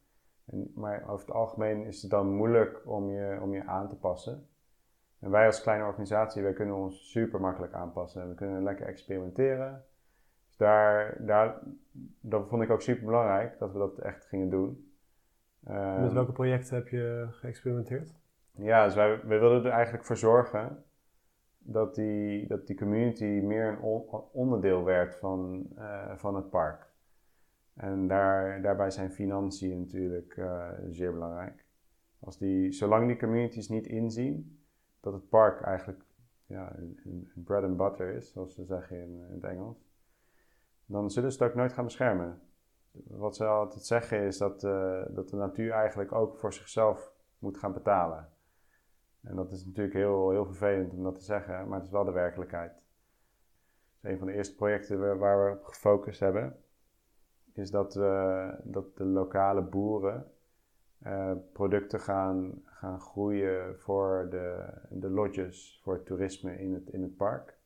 En, 0.45 0.71
maar 0.75 1.09
over 1.09 1.25
het 1.25 1.35
algemeen 1.35 1.85
is 1.85 2.01
het 2.01 2.11
dan 2.11 2.35
moeilijk 2.35 2.81
om 2.85 3.09
je, 3.09 3.37
om 3.41 3.53
je 3.53 3.65
aan 3.65 3.89
te 3.89 3.97
passen. 3.97 4.47
En 5.19 5.29
wij 5.29 5.45
als 5.45 5.61
kleine 5.61 5.85
organisatie, 5.85 6.43
wij 6.43 6.53
kunnen 6.53 6.75
ons 6.75 7.11
super 7.11 7.41
makkelijk 7.41 7.73
aanpassen. 7.73 8.29
We 8.29 8.35
kunnen 8.35 8.63
lekker 8.63 8.85
experimenteren. 8.85 9.85
Dus 10.53 10.61
daar, 10.61 11.17
daar, 11.25 11.59
dat 12.19 12.47
vond 12.47 12.63
ik 12.63 12.69
ook 12.69 12.81
super 12.81 13.05
belangrijk, 13.05 13.59
dat 13.59 13.71
we 13.71 13.77
dat 13.77 13.97
echt 13.97 14.25
gingen 14.25 14.49
doen. 14.49 14.91
Met 15.59 15.75
ehm, 15.75 16.13
welke 16.13 16.31
projecten 16.31 16.75
heb 16.75 16.87
je 16.87 17.27
geëxperimenteerd? 17.31 18.13
Ja, 18.51 18.85
dus 18.85 18.95
wij, 18.95 19.19
wij 19.25 19.39
wilden 19.39 19.65
er 19.65 19.71
eigenlijk 19.71 20.05
voor 20.05 20.17
zorgen 20.17 20.83
dat 21.57 21.95
die, 21.95 22.47
dat 22.47 22.67
die 22.67 22.77
community 22.77 23.25
meer 23.25 23.67
een 23.67 23.79
onderdeel 24.31 24.83
werd 24.83 25.15
van, 25.15 25.67
uh, 25.77 26.15
van 26.15 26.35
het 26.35 26.49
park. 26.49 26.91
En 27.73 28.07
daar, 28.07 28.61
daarbij 28.61 28.91
zijn 28.91 29.11
financiën 29.11 29.79
natuurlijk 29.79 30.35
uh, 30.37 30.69
zeer 30.89 31.13
belangrijk. 31.13 31.65
Als 32.19 32.37
die, 32.37 32.71
zolang 32.71 33.07
die 33.07 33.17
communities 33.17 33.69
niet 33.69 33.87
inzien 33.87 34.59
dat 34.99 35.13
het 35.13 35.29
park 35.29 35.61
eigenlijk 35.61 36.03
ja, 36.45 36.75
een, 37.03 37.31
bread 37.33 37.63
and 37.63 37.77
butter 37.77 38.15
is, 38.15 38.31
zoals 38.31 38.55
ze 38.55 38.63
zeggen 38.63 38.97
in, 38.97 39.25
in, 39.29 39.33
het 39.33 39.43
Engels, 39.43 39.92
dan 40.93 41.11
zullen 41.11 41.31
ze 41.31 41.43
het 41.43 41.49
ook 41.49 41.57
nooit 41.57 41.73
gaan 41.73 41.83
beschermen. 41.83 42.41
Wat 42.91 43.35
ze 43.35 43.45
altijd 43.45 43.85
zeggen 43.85 44.19
is 44.19 44.37
dat, 44.37 44.63
uh, 44.63 45.01
dat 45.09 45.29
de 45.29 45.35
natuur 45.35 45.71
eigenlijk 45.71 46.11
ook 46.11 46.37
voor 46.37 46.53
zichzelf 46.53 47.13
moet 47.39 47.57
gaan 47.57 47.73
betalen. 47.73 48.29
En 49.21 49.35
dat 49.35 49.51
is 49.51 49.65
natuurlijk 49.65 49.95
heel, 49.95 50.29
heel 50.29 50.45
vervelend 50.45 50.93
om 50.93 51.03
dat 51.03 51.15
te 51.15 51.23
zeggen, 51.23 51.67
maar 51.67 51.77
het 51.77 51.87
is 51.87 51.93
wel 51.93 52.03
de 52.03 52.11
werkelijkheid. 52.11 52.73
Dus 53.93 54.11
een 54.11 54.17
van 54.17 54.27
de 54.27 54.33
eerste 54.33 54.55
projecten 54.55 55.19
waar 55.19 55.45
we 55.45 55.57
op 55.57 55.63
gefocust 55.63 56.19
hebben, 56.19 56.57
is 57.53 57.71
dat, 57.71 57.93
dat 58.63 58.97
de 58.97 59.05
lokale 59.05 59.61
boeren 59.61 60.31
uh, 61.05 61.31
producten 61.53 61.99
gaan, 61.99 62.61
gaan 62.65 62.99
groeien 62.99 63.79
voor 63.79 64.27
de, 64.29 64.73
de 64.89 65.09
lodges, 65.09 65.79
voor 65.83 65.93
het 65.93 66.05
toerisme 66.05 66.59
in 66.59 66.73
het, 66.73 66.89
in 66.89 67.01
het 67.01 67.17
park. 67.17 67.57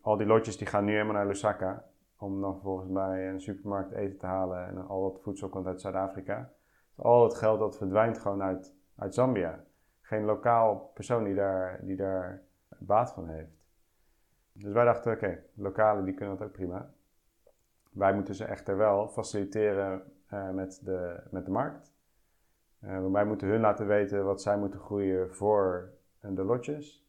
Al 0.00 0.16
die 0.16 0.26
lodges 0.26 0.56
die 0.56 0.66
gaan 0.66 0.84
nu 0.84 0.92
helemaal 0.92 1.14
naar 1.14 1.26
Lusaka 1.26 1.91
om 2.22 2.40
dan 2.40 2.52
vervolgens 2.52 2.90
bij 2.90 3.28
een 3.28 3.40
supermarkt 3.40 3.92
eten 3.92 4.18
te 4.18 4.26
halen 4.26 4.66
en 4.66 4.86
al 4.86 5.12
dat 5.12 5.22
voedsel 5.22 5.48
komt 5.48 5.66
uit 5.66 5.80
Zuid-Afrika. 5.80 6.52
Al 6.96 7.24
het 7.24 7.34
geld 7.34 7.58
dat 7.58 7.76
verdwijnt 7.76 8.18
gewoon 8.18 8.42
uit, 8.42 8.74
uit 8.96 9.14
Zambia. 9.14 9.64
Geen 10.00 10.24
lokaal 10.24 10.90
persoon 10.94 11.24
die 11.24 11.34
daar, 11.34 11.80
die 11.84 11.96
daar 11.96 12.42
baat 12.78 13.12
van 13.12 13.28
heeft. 13.28 13.66
Dus 14.52 14.72
wij 14.72 14.84
dachten, 14.84 15.12
oké, 15.12 15.24
okay, 15.24 15.44
lokalen 15.54 16.04
die 16.04 16.14
kunnen 16.14 16.36
dat 16.36 16.46
ook 16.46 16.52
prima. 16.52 16.90
Wij 17.90 18.14
moeten 18.14 18.34
ze 18.34 18.44
echter 18.44 18.76
wel 18.76 19.08
faciliteren 19.08 20.02
uh, 20.32 20.50
met, 20.50 20.80
de, 20.84 21.20
met 21.30 21.44
de 21.44 21.50
markt. 21.50 21.94
Uh, 22.84 23.10
wij 23.10 23.24
moeten 23.24 23.48
hun 23.48 23.60
laten 23.60 23.86
weten 23.86 24.24
wat 24.24 24.42
zij 24.42 24.58
moeten 24.58 24.80
groeien 24.80 25.34
voor 25.34 25.92
de 26.20 26.44
lotjes. 26.44 27.06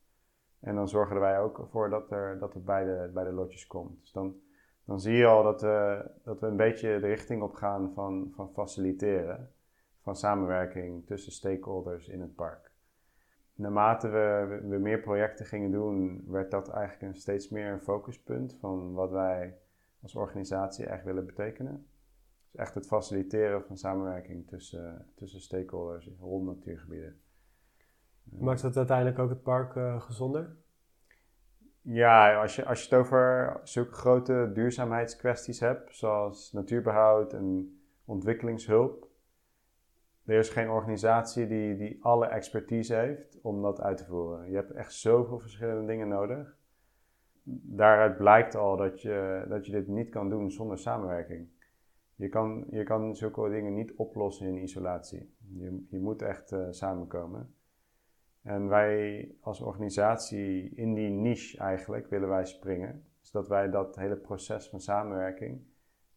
En 0.59 0.75
dan 0.75 0.87
zorgen 0.87 1.19
wij 1.19 1.39
ook 1.39 1.67
voor 1.69 1.89
dat, 1.89 2.11
er, 2.11 2.39
dat 2.39 2.53
het 2.53 2.65
bij 2.65 2.83
de, 2.83 3.11
bij 3.13 3.23
de 3.23 3.31
lotjes 3.31 3.67
komt. 3.67 4.01
Dus 4.01 4.11
dan, 4.11 4.41
dan 4.85 4.99
zie 4.99 5.15
je 5.15 5.25
al 5.25 5.43
dat, 5.43 5.61
we 5.61 6.05
dat 6.23 6.39
we 6.39 6.47
een 6.47 6.57
beetje 6.57 6.99
de 6.99 7.07
richting 7.07 7.41
op 7.41 7.53
gaan 7.53 7.91
van, 7.93 8.31
van 8.35 8.49
faciliteren. 8.53 9.51
Van 10.01 10.15
samenwerking 10.15 11.05
tussen 11.05 11.31
stakeholders 11.31 12.07
in 12.07 12.21
het 12.21 12.35
park. 12.35 12.71
Naarmate 13.55 14.09
we, 14.09 14.59
we 14.67 14.77
meer 14.77 14.99
projecten 14.99 15.45
gingen 15.45 15.71
doen, 15.71 16.23
werd 16.27 16.51
dat 16.51 16.69
eigenlijk 16.69 17.13
een 17.13 17.19
steeds 17.19 17.49
meer 17.49 17.71
een 17.71 17.81
focuspunt 17.81 18.57
van 18.59 18.93
wat 18.93 19.11
wij 19.11 19.57
als 20.01 20.15
organisatie 20.15 20.85
echt 20.85 21.03
willen 21.03 21.25
betekenen. 21.25 21.87
Dus 22.43 22.55
echt 22.55 22.73
het 22.73 22.87
faciliteren 22.87 23.63
van 23.63 23.77
samenwerking 23.77 24.47
tussen, 24.47 25.11
tussen 25.15 25.41
stakeholders 25.41 26.09
rond 26.19 26.45
natuurgebieden. 26.45 27.21
Maakt 28.23 28.61
dat 28.61 28.77
uiteindelijk 28.77 29.19
ook 29.19 29.29
het 29.29 29.43
park 29.43 29.75
uh, 29.75 30.01
gezonder? 30.01 30.55
Ja, 31.85 32.41
als 32.41 32.55
je, 32.55 32.65
als 32.65 32.79
je 32.79 32.89
het 32.89 33.05
over 33.05 33.59
zulke 33.63 33.93
grote 33.93 34.51
duurzaamheidskwesties 34.53 35.59
hebt, 35.59 35.95
zoals 35.95 36.51
natuurbehoud 36.51 37.33
en 37.33 37.77
ontwikkelingshulp, 38.05 39.07
er 40.25 40.37
is 40.37 40.49
geen 40.49 40.69
organisatie 40.69 41.47
die, 41.47 41.77
die 41.77 41.97
alle 42.01 42.25
expertise 42.25 42.95
heeft 42.95 43.41
om 43.41 43.61
dat 43.61 43.81
uit 43.81 43.97
te 43.97 44.05
voeren. 44.05 44.49
Je 44.49 44.55
hebt 44.55 44.71
echt 44.71 44.93
zoveel 44.93 45.39
verschillende 45.39 45.85
dingen 45.85 46.07
nodig 46.07 46.55
daaruit 47.45 48.17
blijkt 48.17 48.55
al 48.55 48.77
dat 48.77 49.01
je, 49.01 49.45
dat 49.47 49.65
je 49.65 49.71
dit 49.71 49.87
niet 49.87 50.09
kan 50.09 50.29
doen 50.29 50.51
zonder 50.51 50.77
samenwerking. 50.77 51.47
Je 52.15 52.29
kan, 52.29 52.65
je 52.69 52.83
kan 52.83 53.15
zulke 53.15 53.49
dingen 53.49 53.73
niet 53.73 53.93
oplossen 53.95 54.47
in 54.47 54.61
isolatie. 54.61 55.35
Je, 55.53 55.85
je 55.89 55.99
moet 55.99 56.21
echt 56.21 56.51
uh, 56.51 56.67
samenkomen. 56.69 57.53
En 58.43 58.67
wij 58.67 59.29
als 59.41 59.61
organisatie 59.61 60.69
in 60.75 60.93
die 60.93 61.09
niche 61.09 61.57
eigenlijk 61.57 62.07
willen 62.09 62.29
wij 62.29 62.45
springen. 62.45 63.03
Zodat 63.21 63.47
wij 63.47 63.69
dat 63.69 63.95
hele 63.95 64.15
proces 64.15 64.69
van 64.69 64.79
samenwerking 64.79 65.61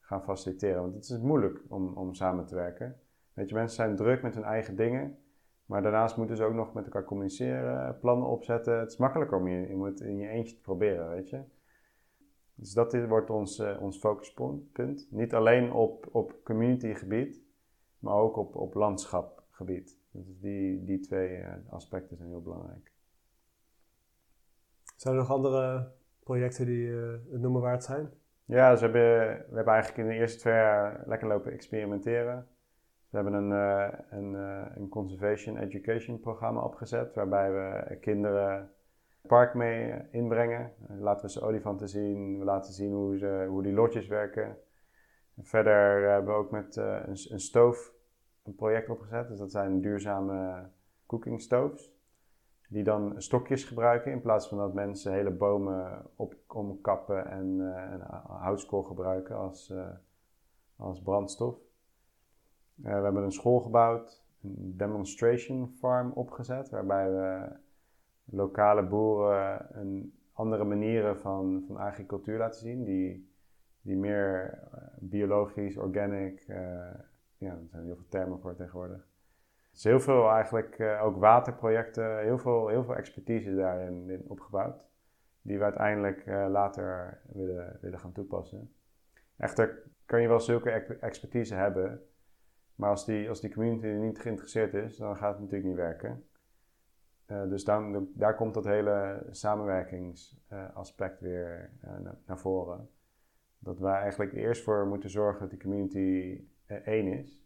gaan 0.00 0.22
faciliteren. 0.22 0.80
Want 0.82 0.94
het 0.94 1.04
is 1.04 1.20
moeilijk 1.20 1.62
om, 1.68 1.96
om 1.96 2.14
samen 2.14 2.46
te 2.46 2.54
werken. 2.54 3.00
Weet 3.32 3.48
je, 3.48 3.54
mensen 3.54 3.76
zijn 3.76 3.96
druk 3.96 4.22
met 4.22 4.34
hun 4.34 4.44
eigen 4.44 4.76
dingen. 4.76 5.18
Maar 5.66 5.82
daarnaast 5.82 6.16
moeten 6.16 6.36
ze 6.36 6.44
ook 6.44 6.54
nog 6.54 6.72
met 6.72 6.84
elkaar 6.84 7.04
communiceren, 7.04 7.98
plannen 7.98 8.28
opzetten. 8.28 8.78
Het 8.78 8.90
is 8.90 8.96
makkelijker 8.96 9.38
om 9.38 9.48
je, 9.48 9.60
je 9.60 10.04
in 10.04 10.16
je 10.16 10.28
eentje 10.28 10.54
te 10.54 10.60
proberen, 10.60 11.08
weet 11.08 11.30
je. 11.30 11.42
Dus 12.54 12.72
dat 12.72 13.06
wordt 13.06 13.30
ons, 13.30 13.58
uh, 13.58 13.76
ons 13.80 13.98
focuspunt. 13.98 15.08
Niet 15.10 15.34
alleen 15.34 15.72
op, 15.72 16.08
op 16.12 16.40
communitygebied, 16.44 17.42
maar 17.98 18.14
ook 18.14 18.36
op, 18.36 18.54
op 18.54 18.74
landschapgebied. 18.74 19.95
Dus 20.24 20.40
die, 20.40 20.84
die 20.84 21.00
twee 21.00 21.38
uh, 21.38 21.52
aspecten 21.68 22.16
zijn 22.16 22.28
heel 22.28 22.42
belangrijk. 22.42 22.92
Zijn 24.96 25.14
er 25.14 25.20
nog 25.20 25.30
andere 25.30 25.92
projecten 26.22 26.66
die 26.66 26.86
uh, 26.86 27.12
het 27.30 27.40
noemen 27.40 27.60
waard 27.60 27.84
zijn? 27.84 28.10
Ja, 28.44 28.70
dus 28.70 28.80
we 28.80 28.86
hebben, 28.86 29.44
we 29.48 29.56
hebben 29.56 29.74
eigenlijk 29.74 30.02
in 30.02 30.14
de 30.14 30.20
eerste 30.20 30.38
twee 30.38 30.54
jaar 30.54 31.02
lekker 31.06 31.28
lopen 31.28 31.52
experimenteren. 31.52 32.46
We 33.10 33.16
hebben 33.16 33.34
een, 33.34 33.50
uh, 33.50 33.98
een, 34.10 34.34
een 34.76 34.88
conservation 34.88 35.56
education 35.56 36.20
programma 36.20 36.60
opgezet, 36.60 37.14
waarbij 37.14 37.52
we 37.52 37.96
kinderen 37.96 38.70
het 39.26 39.26
park 39.26 39.54
mee 39.54 39.94
inbrengen. 40.10 40.72
laten 40.98 41.26
we 41.26 41.32
ze 41.32 41.40
olifanten 41.40 41.88
zien, 41.88 42.38
we 42.38 42.44
laten 42.44 42.72
zien 42.72 42.92
hoe, 42.92 43.18
ze, 43.18 43.46
hoe 43.48 43.62
die 43.62 43.72
lotjes 43.72 44.06
werken. 44.06 44.58
verder 45.42 46.10
hebben 46.10 46.34
we 46.34 46.40
ook 46.40 46.50
met 46.50 46.76
een, 46.76 47.18
een, 47.28 47.40
stoof 47.40 47.94
een 48.46 48.54
project 48.54 48.88
opgezet. 48.88 49.28
Dus 49.28 49.38
dat 49.38 49.50
zijn 49.50 49.80
duurzame 49.80 50.68
cooking 51.06 51.40
stoves. 51.40 51.94
Die 52.68 52.84
dan 52.84 53.14
stokjes 53.16 53.64
gebruiken 53.64 54.12
in 54.12 54.20
plaats 54.20 54.48
van 54.48 54.58
dat 54.58 54.74
mensen 54.74 55.12
hele 55.12 55.30
bomen 55.30 56.06
op, 56.16 56.34
omkappen 56.46 57.26
en, 57.26 57.74
en 57.90 58.00
houtskool 58.26 58.82
gebruiken 58.82 59.36
als, 59.36 59.72
als 60.76 61.02
brandstof. 61.02 61.58
Eh, 62.82 62.96
we 62.96 63.04
hebben 63.04 63.22
een 63.22 63.32
school 63.32 63.60
gebouwd, 63.60 64.24
een 64.42 64.74
demonstration 64.76 65.68
farm 65.68 66.12
opgezet, 66.12 66.70
waarbij 66.70 67.10
we 67.10 67.48
lokale 68.24 68.82
boeren 68.82 69.78
een 69.78 70.14
andere 70.32 70.64
manieren 70.64 71.18
van, 71.18 71.64
van 71.66 71.76
agricultuur 71.76 72.38
laten 72.38 72.60
zien, 72.60 72.84
die, 72.84 73.30
die 73.80 73.96
meer 73.96 74.58
biologisch, 74.98 75.76
organic, 75.76 76.46
ja, 77.38 77.50
er 77.50 77.68
zijn 77.70 77.84
heel 77.84 77.96
veel 77.96 78.08
termen 78.08 78.40
voor 78.40 78.54
tegenwoordig. 78.54 79.08
Dus 79.70 79.84
heel 79.84 80.00
veel 80.00 80.30
eigenlijk, 80.30 80.78
uh, 80.78 81.04
ook 81.04 81.16
waterprojecten, 81.16 82.18
heel 82.18 82.38
veel, 82.38 82.68
heel 82.68 82.84
veel 82.84 82.96
expertise 82.96 83.54
daarin 83.54 84.24
opgebouwd, 84.26 84.84
die 85.42 85.58
we 85.58 85.64
uiteindelijk 85.64 86.26
later 86.26 87.20
willen, 87.32 87.78
willen 87.80 87.98
gaan 87.98 88.12
toepassen. 88.12 88.72
Echter 89.36 89.82
kan 90.06 90.22
je 90.22 90.28
wel 90.28 90.40
zulke 90.40 90.70
expertise 91.00 91.54
hebben, 91.54 92.02
maar 92.74 92.90
als 92.90 93.04
die, 93.04 93.28
als 93.28 93.40
die 93.40 93.52
community 93.52 93.86
niet 93.86 94.18
geïnteresseerd 94.18 94.74
is, 94.74 94.96
dan 94.96 95.16
gaat 95.16 95.32
het 95.32 95.40
natuurlijk 95.40 95.68
niet 95.68 95.76
werken. 95.76 96.24
Uh, 97.26 97.48
dus 97.48 97.64
dan, 97.64 98.08
daar 98.14 98.34
komt 98.34 98.54
dat 98.54 98.64
hele 98.64 99.26
samenwerkingsaspect 99.30 101.20
weer 101.20 101.70
uh, 101.84 102.10
naar 102.26 102.38
voren. 102.38 102.90
Dat 103.58 103.78
wij 103.78 104.00
eigenlijk 104.00 104.32
eerst 104.32 104.62
voor 104.62 104.86
moeten 104.86 105.10
zorgen 105.10 105.40
dat 105.40 105.50
die 105.50 105.60
community 105.60 106.40
één 106.66 107.06
is. 107.06 107.44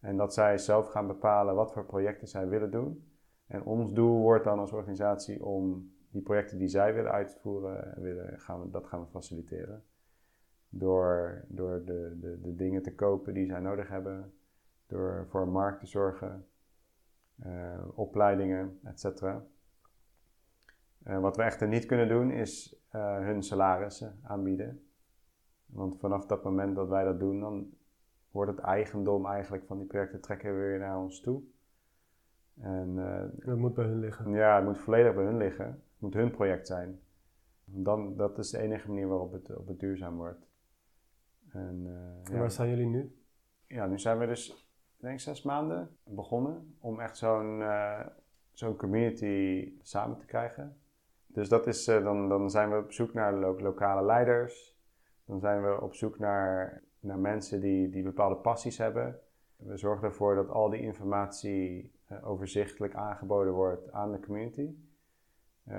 En 0.00 0.16
dat 0.16 0.34
zij 0.34 0.58
zelf 0.58 0.86
gaan 0.86 1.06
bepalen 1.06 1.54
wat 1.54 1.72
voor 1.72 1.84
projecten 1.84 2.28
zij 2.28 2.48
willen 2.48 2.70
doen. 2.70 3.12
En 3.46 3.62
ons 3.62 3.92
doel 3.92 4.20
wordt 4.20 4.44
dan 4.44 4.58
als 4.58 4.72
organisatie 4.72 5.44
om 5.44 5.92
die 6.10 6.22
projecten 6.22 6.58
die 6.58 6.68
zij 6.68 6.94
willen 6.94 7.12
uitvoeren, 7.12 7.94
willen, 8.00 8.40
gaan 8.40 8.60
we, 8.60 8.70
dat 8.70 8.86
gaan 8.86 9.00
we 9.00 9.06
faciliteren. 9.06 9.84
Door, 10.68 11.44
door 11.48 11.84
de, 11.84 12.16
de, 12.20 12.40
de 12.40 12.54
dingen 12.54 12.82
te 12.82 12.94
kopen 12.94 13.34
die 13.34 13.46
zij 13.46 13.60
nodig 13.60 13.88
hebben, 13.88 14.32
door 14.86 15.26
voor 15.28 15.42
een 15.42 15.52
markt 15.52 15.80
te 15.80 15.86
zorgen, 15.86 16.46
uh, 17.46 17.88
opleidingen, 17.94 18.78
etc. 18.84 19.22
Uh, 21.06 21.20
wat 21.20 21.36
we 21.36 21.42
echter 21.42 21.68
niet 21.68 21.86
kunnen 21.86 22.08
doen 22.08 22.30
is 22.30 22.82
uh, 22.94 23.18
hun 23.18 23.42
salarissen 23.42 24.18
aanbieden. 24.22 24.86
Want 25.66 25.98
vanaf 25.98 26.26
dat 26.26 26.44
moment 26.44 26.76
dat 26.76 26.88
wij 26.88 27.04
dat 27.04 27.18
doen, 27.18 27.40
dan 27.40 27.70
wordt 28.32 28.50
het 28.50 28.60
eigendom 28.60 29.26
eigenlijk 29.26 29.64
van 29.64 29.78
die 29.78 29.86
projecten 29.86 30.20
trekken 30.20 30.56
weer 30.56 30.78
naar 30.78 30.98
ons 30.98 31.20
toe. 31.20 31.42
En, 32.60 32.94
dat 33.36 33.56
moet 33.56 33.74
bij 33.74 33.84
hun 33.84 34.00
liggen. 34.00 34.30
Ja, 34.30 34.56
het 34.56 34.64
moet 34.64 34.78
volledig 34.78 35.14
bij 35.14 35.24
hun 35.24 35.36
liggen. 35.36 35.66
Het 35.66 35.98
moet 35.98 36.14
hun 36.14 36.30
project 36.30 36.66
zijn. 36.66 37.00
Dan, 37.64 38.16
dat 38.16 38.38
is 38.38 38.50
de 38.50 38.58
enige 38.58 38.88
manier 38.88 39.08
waarop 39.08 39.32
het, 39.32 39.56
op 39.56 39.66
het 39.66 39.80
duurzaam 39.80 40.16
wordt. 40.16 40.46
En, 41.48 41.86
en 42.24 42.38
waar 42.38 42.50
staan 42.50 42.68
jullie 42.68 42.86
nu? 42.86 43.16
Ja, 43.66 43.86
nu 43.86 43.98
zijn 43.98 44.18
we 44.18 44.26
dus 44.26 44.70
denk 44.96 45.20
zes 45.20 45.42
maanden 45.42 45.96
begonnen 46.04 46.76
om 46.80 47.00
echt 47.00 47.16
zo'n 47.16 47.58
uh, 47.58 48.06
zo'n 48.52 48.76
community 48.76 49.68
samen 49.82 50.18
te 50.18 50.24
krijgen. 50.24 50.76
Dus 51.26 51.48
dat 51.48 51.66
is, 51.66 51.84
dan, 51.84 52.28
dan 52.28 52.50
zijn 52.50 52.70
we 52.70 52.78
op 52.78 52.92
zoek 52.92 53.12
naar 53.12 53.34
lo 53.34 53.60
lokale 53.60 54.06
leiders. 54.06 54.76
Dan 55.24 55.40
zijn 55.40 55.62
we 55.62 55.80
op 55.80 55.94
zoek 55.94 56.18
naar, 56.18 56.82
naar 57.02 57.18
mensen 57.18 57.60
die, 57.60 57.88
die 57.88 58.02
bepaalde 58.02 58.36
passies 58.36 58.78
hebben. 58.78 59.20
We 59.56 59.76
zorgen 59.76 60.08
ervoor 60.08 60.34
dat 60.34 60.48
al 60.48 60.70
die 60.70 60.80
informatie 60.80 61.92
uh, 62.12 62.28
overzichtelijk 62.28 62.94
aangeboden 62.94 63.52
wordt 63.52 63.92
aan 63.92 64.12
de 64.12 64.20
community. 64.20 64.74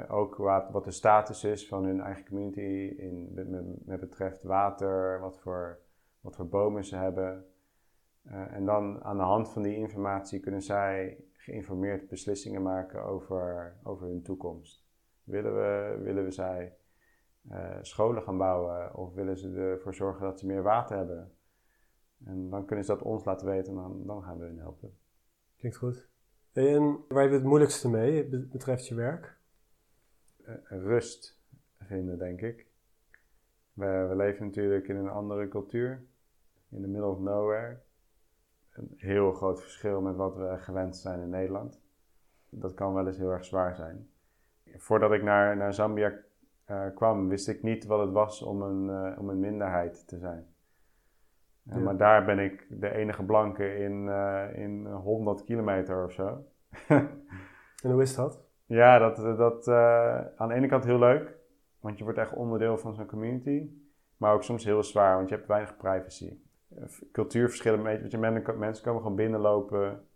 ook 0.08 0.36
wat, 0.36 0.70
wat 0.72 0.84
de 0.84 0.92
status 0.92 1.44
is 1.44 1.68
van 1.68 1.84
hun 1.84 2.02
eigen 2.02 2.26
community 2.26 2.96
in, 3.02 3.32
met, 3.86 4.00
betreft 4.00 4.44
water, 4.44 5.20
wat 5.20 5.40
voor, 5.40 5.80
wat 6.22 6.36
voor 6.36 6.48
bomen 6.48 6.84
ze 6.84 6.96
hebben, 6.96 7.46
uh, 8.28 8.54
en 8.54 8.66
dan 8.66 9.04
aan 9.04 9.18
de 9.18 9.24
hand 9.24 9.50
van 9.50 9.62
die 9.62 9.76
informatie 9.76 10.40
kunnen 10.40 10.62
zij 10.62 11.18
geïnformeerd 11.32 12.08
beslissingen 12.08 12.62
maken 12.62 13.04
over, 13.04 13.76
over 13.84 14.08
hun 14.08 14.22
toekomst. 14.22 14.86
Willen 15.24 15.56
we, 15.56 16.00
willen 16.04 16.24
we 16.24 16.32
zij 16.32 16.76
uh, 17.52 17.78
scholen 17.82 18.24
gaan 18.24 18.38
bouwen 18.38 18.96
of 18.96 19.14
willen 19.14 19.38
ze 19.38 19.56
ervoor 19.56 19.94
zorgen 19.94 20.26
dat 20.26 20.40
ze 20.40 20.46
meer 20.46 20.64
water 20.64 20.98
hebben? 20.98 21.32
En 22.26 22.50
dan 22.50 22.66
kunnen 22.66 22.86
ze 22.86 22.92
dat 22.92 23.02
ons 23.02 23.26
laten 23.26 23.48
weten 23.48 23.70
en 23.70 23.76
dan, 23.76 24.06
dan 24.06 24.24
gaan 24.24 24.38
we 24.38 24.46
hun 24.46 24.60
helpen. 24.60 24.98
Klinkt 25.58 25.78
goed. 25.78 26.10
En 26.54 27.06
waar 27.08 27.22
heb 27.22 27.32
je 27.32 27.38
het 27.38 27.46
moeilijkste 27.46 27.90
mee 27.90 28.28
betreft 28.30 28.88
je 28.88 28.96
werk? 28.96 29.38
Uh, 30.46 30.56
rust 30.68 31.42
vinden, 31.80 32.18
denk 32.18 32.42
ik. 32.42 32.68
We, 33.74 34.06
we 34.10 34.16
leven 34.16 34.46
natuurlijk 34.46 34.88
in 34.88 34.96
een 34.96 35.10
andere 35.10 35.48
cultuur, 35.48 36.06
in 36.70 36.82
the 36.82 36.88
middle 36.88 37.10
of 37.10 37.20
nowhere 37.20 37.80
een 38.74 38.94
heel 38.98 39.32
groot 39.32 39.62
verschil 39.62 40.02
met 40.02 40.16
wat 40.16 40.36
we 40.36 40.58
gewend 40.58 40.98
zijn 40.98 41.22
in 41.22 41.30
Nederland. 41.30 41.82
Dat 42.50 42.74
kan 42.74 42.94
wel 42.94 43.08
eens 43.08 43.18
heel 43.18 43.32
erg 43.32 43.46
zwaar 43.46 43.76
zijn. 43.76 44.10
Voordat 44.78 45.12
ik 45.12 45.24
naar, 45.24 45.58
naar 45.58 45.74
Zambia 45.74 46.20
kwam, 46.96 47.28
wist 47.28 47.48
ik 47.48 47.64
niet 47.64 47.86
wat 47.86 48.00
het 48.00 48.12
was 48.12 48.42
om 48.42 48.62
een, 48.62 49.12
uh, 49.12 49.20
om 49.20 49.30
een 49.30 49.40
minderheid 49.40 50.08
te 50.08 50.18
zijn. 50.18 50.46
Uh, 51.68 51.76
ja. 51.76 51.82
Maar 51.82 51.98
daar 51.98 52.26
ben 52.26 52.40
ik 52.40 52.68
de 52.70 52.92
enige 52.92 53.24
blanke 53.24 53.78
in, 53.78 54.10
in 54.56 54.86
100 54.86 55.44
kilometer 55.44 56.04
of 56.04 56.12
zo. 56.12 56.46
en 57.84 57.92
hoe 57.92 58.02
is 58.02 58.16
dat? 58.16 58.42
Ja, 58.66 58.98
dat, 58.98 59.38
dat 59.38 59.68
aan 60.38 60.48
de 60.48 60.54
ene 60.54 60.68
kant 60.68 60.84
heel 60.84 61.00
leuk, 61.00 61.36
want 61.80 61.98
je 61.98 62.04
wordt 62.04 62.20
echt 62.20 62.34
onderdeel 62.34 62.78
van 62.78 62.94
zo'n 62.94 63.06
community. 63.06 63.70
Maar 64.18 64.34
ook 64.34 64.44
soms 64.44 64.66
heel 64.66 64.84
zwaar, 64.84 65.16
want 65.16 65.30
je 65.30 65.36
hebt 65.36 65.48
weinig 65.48 65.78
privacy 65.78 66.38
cultuurverschillen. 67.12 67.84
Weet 67.84 68.12
je, 68.12 68.18
mensen 68.18 68.84
komen 68.84 69.02
gewoon 69.02 69.16
binnenlopen. 69.16 70.08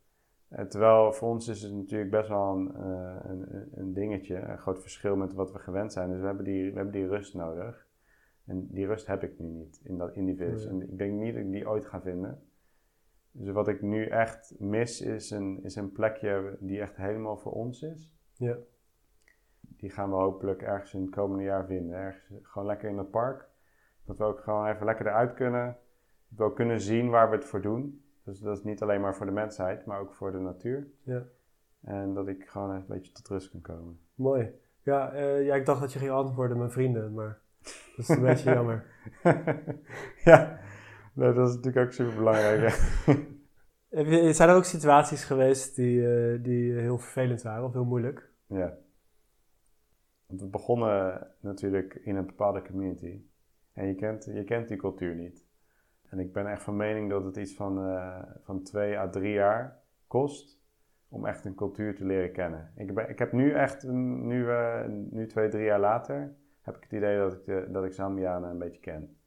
Uh, 0.49 0.59
terwijl 0.61 1.13
voor 1.13 1.29
ons 1.29 1.47
is 1.47 1.61
het 1.61 1.73
natuurlijk 1.73 2.11
best 2.11 2.29
wel 2.29 2.55
een, 2.55 2.71
uh, 2.77 3.15
een, 3.23 3.69
een, 3.75 3.93
dingetje, 3.93 4.35
een 4.35 4.57
groot 4.57 4.81
verschil 4.81 5.15
met 5.15 5.33
wat 5.33 5.51
we 5.51 5.59
gewend 5.59 5.93
zijn. 5.93 6.09
Dus 6.09 6.19
we 6.19 6.25
hebben 6.25 6.45
die, 6.45 6.69
we 6.69 6.75
hebben 6.75 6.93
die 6.93 7.07
rust 7.07 7.33
nodig. 7.33 7.87
En 8.45 8.67
die 8.67 8.87
rust 8.87 9.07
heb 9.07 9.23
ik 9.23 9.39
nu 9.39 9.47
niet 9.47 9.79
in, 9.83 9.97
dat, 9.97 10.13
in 10.13 10.25
die 10.25 10.35
vis. 10.35 10.65
En 10.65 10.81
ik 10.81 10.97
denk 10.97 11.13
niet 11.13 11.33
dat 11.33 11.43
ik 11.43 11.51
die 11.51 11.69
ooit 11.69 11.85
ga 11.85 12.01
vinden. 12.01 12.41
Dus 13.31 13.49
wat 13.49 13.67
ik 13.67 13.81
nu 13.81 14.05
echt 14.05 14.55
mis 14.59 15.01
is 15.01 15.31
een, 15.31 15.63
is 15.63 15.75
een 15.75 15.91
plekje 15.91 16.57
die 16.59 16.81
echt 16.81 16.95
helemaal 16.95 17.37
voor 17.37 17.51
ons 17.51 17.81
is. 17.81 18.15
Ja. 18.33 18.57
Die 19.61 19.89
gaan 19.89 20.09
we 20.09 20.15
hopelijk 20.15 20.61
ergens 20.61 20.93
in 20.93 21.01
het 21.01 21.09
komende 21.09 21.43
jaar 21.43 21.65
vinden. 21.65 21.95
Ergens 21.95 22.41
gewoon 22.41 22.67
lekker 22.67 22.89
in 22.89 22.97
het 22.97 23.11
park. 23.11 23.49
Dat 24.05 24.17
we 24.17 24.23
ook 24.23 24.39
gewoon 24.39 24.67
even 24.67 24.85
lekker 24.85 25.07
eruit 25.07 25.33
kunnen 25.33 25.77
wel 26.27 26.51
kunnen 26.51 26.81
zien 26.81 27.09
waar 27.09 27.29
we 27.29 27.35
het 27.35 27.45
voor 27.45 27.61
doen. 27.61 28.01
Dus 28.27 28.39
dat 28.39 28.57
is 28.57 28.63
niet 28.63 28.81
alleen 28.81 29.01
maar 29.01 29.15
voor 29.15 29.25
de 29.25 29.31
mensheid, 29.31 29.85
maar 29.85 29.99
ook 29.99 30.13
voor 30.13 30.31
de 30.31 30.37
natuur. 30.37 30.87
Ja. 31.03 31.23
En 31.81 32.13
dat 32.13 32.27
ik 32.27 32.47
gewoon 32.47 32.69
een 32.69 32.85
beetje 32.87 33.11
tot 33.11 33.27
rust 33.27 33.49
kan 33.49 33.61
komen. 33.61 33.99
Mooi. 34.15 34.51
Ja, 34.81 35.13
uh, 35.13 35.45
ja 35.45 35.55
ik 35.55 35.65
dacht 35.65 35.81
dat 35.81 35.93
je 35.93 35.99
ging 35.99 36.11
antwoorden 36.11 36.57
mijn 36.57 36.71
vrienden, 36.71 37.13
maar 37.13 37.39
dat 37.61 37.97
is 37.97 38.09
een 38.09 38.21
beetje 38.21 38.53
jammer. 38.59 38.85
ja, 40.23 40.59
dat 41.13 41.37
is 41.37 41.55
natuurlijk 41.55 41.85
ook 41.85 41.91
super 41.91 42.15
belangrijk. 42.15 42.69
zijn 44.35 44.49
er 44.49 44.55
ook 44.55 44.63
situaties 44.63 45.23
geweest 45.23 45.75
die, 45.75 45.99
uh, 45.99 46.43
die 46.43 46.73
heel 46.73 46.97
vervelend 46.97 47.41
waren 47.41 47.63
of 47.63 47.73
heel 47.73 47.85
moeilijk? 47.85 48.31
Ja. 48.47 48.77
Want 50.25 50.41
we 50.41 50.47
begonnen 50.47 51.27
natuurlijk 51.39 51.95
in 51.95 52.15
een 52.15 52.25
bepaalde 52.25 52.61
community. 52.61 53.21
En 53.73 53.87
je 53.87 53.95
kent, 53.95 54.25
je 54.25 54.43
kent 54.43 54.67
die 54.67 54.77
cultuur 54.77 55.15
niet. 55.15 55.46
En 56.09 56.19
ik 56.19 56.33
ben 56.33 56.47
echt 56.47 56.63
van 56.63 56.75
mening 56.75 57.09
dat 57.09 57.23
het 57.23 57.37
iets 57.37 57.53
van, 57.53 57.87
uh, 57.87 58.21
van 58.41 58.63
twee 58.63 58.97
à 58.97 59.09
drie 59.09 59.33
jaar 59.33 59.81
kost 60.07 60.61
om 61.09 61.25
echt 61.25 61.45
een 61.45 61.55
cultuur 61.55 61.95
te 61.95 62.05
leren 62.05 62.31
kennen. 62.31 62.71
Ik, 62.75 62.91
ik 62.91 63.19
heb 63.19 63.31
nu 63.31 63.51
echt, 63.51 63.87
nu, 63.87 64.45
uh, 64.45 64.85
nu 64.87 65.27
twee, 65.27 65.49
drie 65.49 65.65
jaar 65.65 65.79
later, 65.79 66.35
heb 66.61 66.75
ik 66.75 66.83
het 66.83 66.91
idee 66.91 67.17
dat 67.17 67.33
ik, 67.33 67.73
dat 67.73 67.85
ik 67.85 67.93
Zambianen 67.93 68.49
een 68.49 68.57
beetje 68.57 68.79
ken. 68.79 69.17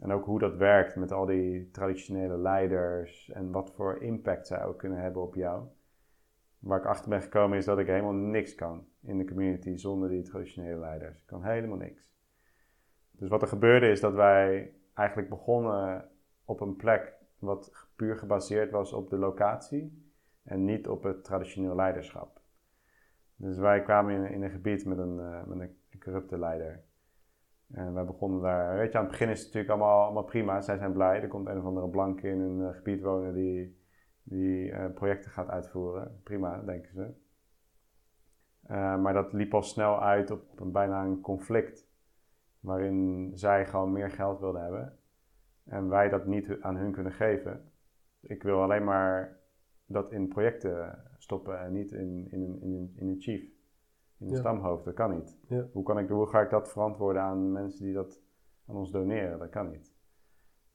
En 0.00 0.12
ook 0.12 0.24
hoe 0.24 0.38
dat 0.38 0.56
werkt 0.56 0.96
met 0.96 1.12
al 1.12 1.26
die 1.26 1.70
traditionele 1.70 2.38
leiders 2.38 3.30
en 3.30 3.50
wat 3.50 3.72
voor 3.72 4.02
impact 4.02 4.46
zij 4.46 4.64
ook 4.64 4.78
kunnen 4.78 4.98
hebben 4.98 5.22
op 5.22 5.34
jou. 5.34 5.66
Waar 6.58 6.78
ik 6.78 6.86
achter 6.86 7.08
ben 7.08 7.22
gekomen 7.22 7.58
is 7.58 7.64
dat 7.64 7.78
ik 7.78 7.86
helemaal 7.86 8.12
niks 8.12 8.54
kan 8.54 8.86
in 9.00 9.18
de 9.18 9.24
community 9.24 9.76
zonder 9.76 10.08
die 10.08 10.22
traditionele 10.22 10.78
leiders. 10.78 11.20
Ik 11.20 11.26
kan 11.26 11.44
helemaal 11.44 11.76
niks. 11.76 12.14
Dus 13.10 13.28
wat 13.28 13.42
er 13.42 13.48
gebeurde 13.48 13.88
is 13.88 14.00
dat 14.00 14.14
wij 14.14 14.74
eigenlijk 14.94 15.28
begonnen 15.28 16.08
op 16.44 16.60
een 16.60 16.76
plek 16.76 17.14
wat 17.38 17.88
puur 17.96 18.16
gebaseerd 18.16 18.70
was 18.70 18.92
op 18.92 19.10
de 19.10 19.16
locatie 19.16 20.10
en 20.42 20.64
niet 20.64 20.88
op 20.88 21.02
het 21.02 21.24
traditioneel 21.24 21.74
leiderschap. 21.74 22.40
Dus 23.36 23.58
wij 23.58 23.82
kwamen 23.82 24.14
in, 24.14 24.32
in 24.32 24.42
een 24.42 24.50
gebied 24.50 24.86
met 24.86 24.98
een, 24.98 25.18
uh, 25.18 25.44
met 25.44 25.58
een 25.58 26.00
corrupte 26.00 26.38
leider. 26.38 26.82
En 27.72 27.94
wij 27.94 28.04
begonnen 28.04 28.40
daar, 28.40 28.76
weet 28.76 28.92
je, 28.92 28.98
aan 28.98 29.04
het 29.04 29.12
begin 29.12 29.28
is 29.28 29.38
het 29.38 29.46
natuurlijk 29.46 29.72
allemaal, 29.72 30.04
allemaal 30.04 30.24
prima. 30.24 30.60
Zij 30.60 30.76
zijn 30.76 30.92
blij. 30.92 31.22
Er 31.22 31.28
komt 31.28 31.46
een 31.48 31.58
of 31.58 31.64
andere 31.64 31.88
blanke 31.88 32.28
in 32.28 32.40
een 32.40 32.58
uh, 32.58 32.74
gebied 32.74 33.02
wonen 33.02 33.34
die, 33.34 33.78
die 34.22 34.70
uh, 34.70 34.86
projecten 34.94 35.30
gaat 35.30 35.48
uitvoeren. 35.48 36.20
Prima, 36.22 36.62
denken 36.62 36.92
ze. 36.92 37.14
maar 38.96 39.12
dat 39.12 39.32
liep 39.32 39.54
al 39.54 39.62
snel 39.62 40.02
uit 40.02 40.30
op 40.30 40.60
een, 40.60 40.72
bijna 40.72 41.04
een 41.04 41.20
conflict 41.20 41.91
waarin 42.62 43.30
zij 43.34 43.66
gewoon 43.66 43.92
meer 43.92 44.10
geld 44.10 44.40
wilden 44.40 44.62
hebben 44.62 44.98
en 45.64 45.88
wij 45.88 46.08
dat 46.08 46.26
niet 46.26 46.56
aan 46.60 46.76
hun 46.76 46.92
kunnen 46.92 47.12
geven. 47.12 47.70
Ik 48.20 48.42
wil 48.42 48.62
alleen 48.62 48.84
maar 48.84 49.38
dat 49.86 50.12
in 50.12 50.28
projecten 50.28 51.04
stoppen 51.18 51.60
en 51.60 51.72
niet 51.72 51.92
in, 51.92 52.28
in, 52.30 52.42
een, 52.42 52.60
in, 52.62 52.92
in 52.96 53.08
een 53.08 53.20
chief, 53.20 53.42
in 54.18 54.28
een 54.28 54.36
stamhoofd. 54.36 54.84
Dat 54.84 54.94
kan 54.94 55.10
niet. 55.10 55.38
Ja. 55.48 55.66
Hoe, 55.72 55.82
kan 55.82 55.98
ik, 55.98 56.08
hoe 56.08 56.26
ga 56.26 56.40
ik 56.40 56.50
dat 56.50 56.70
verantwoorden 56.70 57.22
aan 57.22 57.52
mensen 57.52 57.84
die 57.84 57.94
dat 57.94 58.20
aan 58.66 58.76
ons 58.76 58.90
doneren? 58.90 59.38
Dat 59.38 59.50
kan 59.50 59.70
niet. 59.70 59.92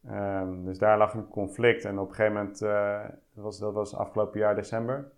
Um, 0.10 0.63
dus 0.63 0.78
daar 0.78 0.97
lag 0.97 1.13
een 1.13 1.28
conflict 1.28 1.86
en 1.86 2.00
op 2.00 2.10
een 2.10 2.15
gegeven 2.15 2.38
moment, 2.38 2.62
uh, 2.62 3.04
dat, 3.34 3.43
was, 3.43 3.60
dat 3.60 3.73
was 3.73 3.95
afgelopen 3.95 4.39
jaar 4.39 4.56
december, 4.56 5.12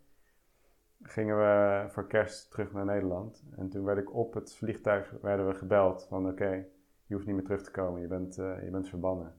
gingen 1.03 1.37
we 1.37 1.85
voor 1.89 2.07
kerst 2.07 2.51
terug 2.51 2.71
naar 2.71 2.85
Nederland. 2.85 3.43
En 3.57 3.69
toen 3.69 3.83
werd 3.83 3.97
ik 3.97 4.13
op 4.13 4.33
het 4.33 4.55
vliegtuig 4.55 5.11
werden 5.21 5.47
we 5.47 5.53
gebeld 5.53 6.05
van 6.09 6.27
oké, 6.27 6.65
je 7.05 7.13
hoeft 7.13 7.25
niet 7.25 7.35
meer 7.35 7.43
terug 7.43 7.63
te 7.63 7.71
komen, 7.71 8.01
je 8.01 8.07
bent, 8.07 8.37
uh, 8.37 8.63
je 8.63 8.69
bent 8.71 8.89
verbannen. 8.89 9.33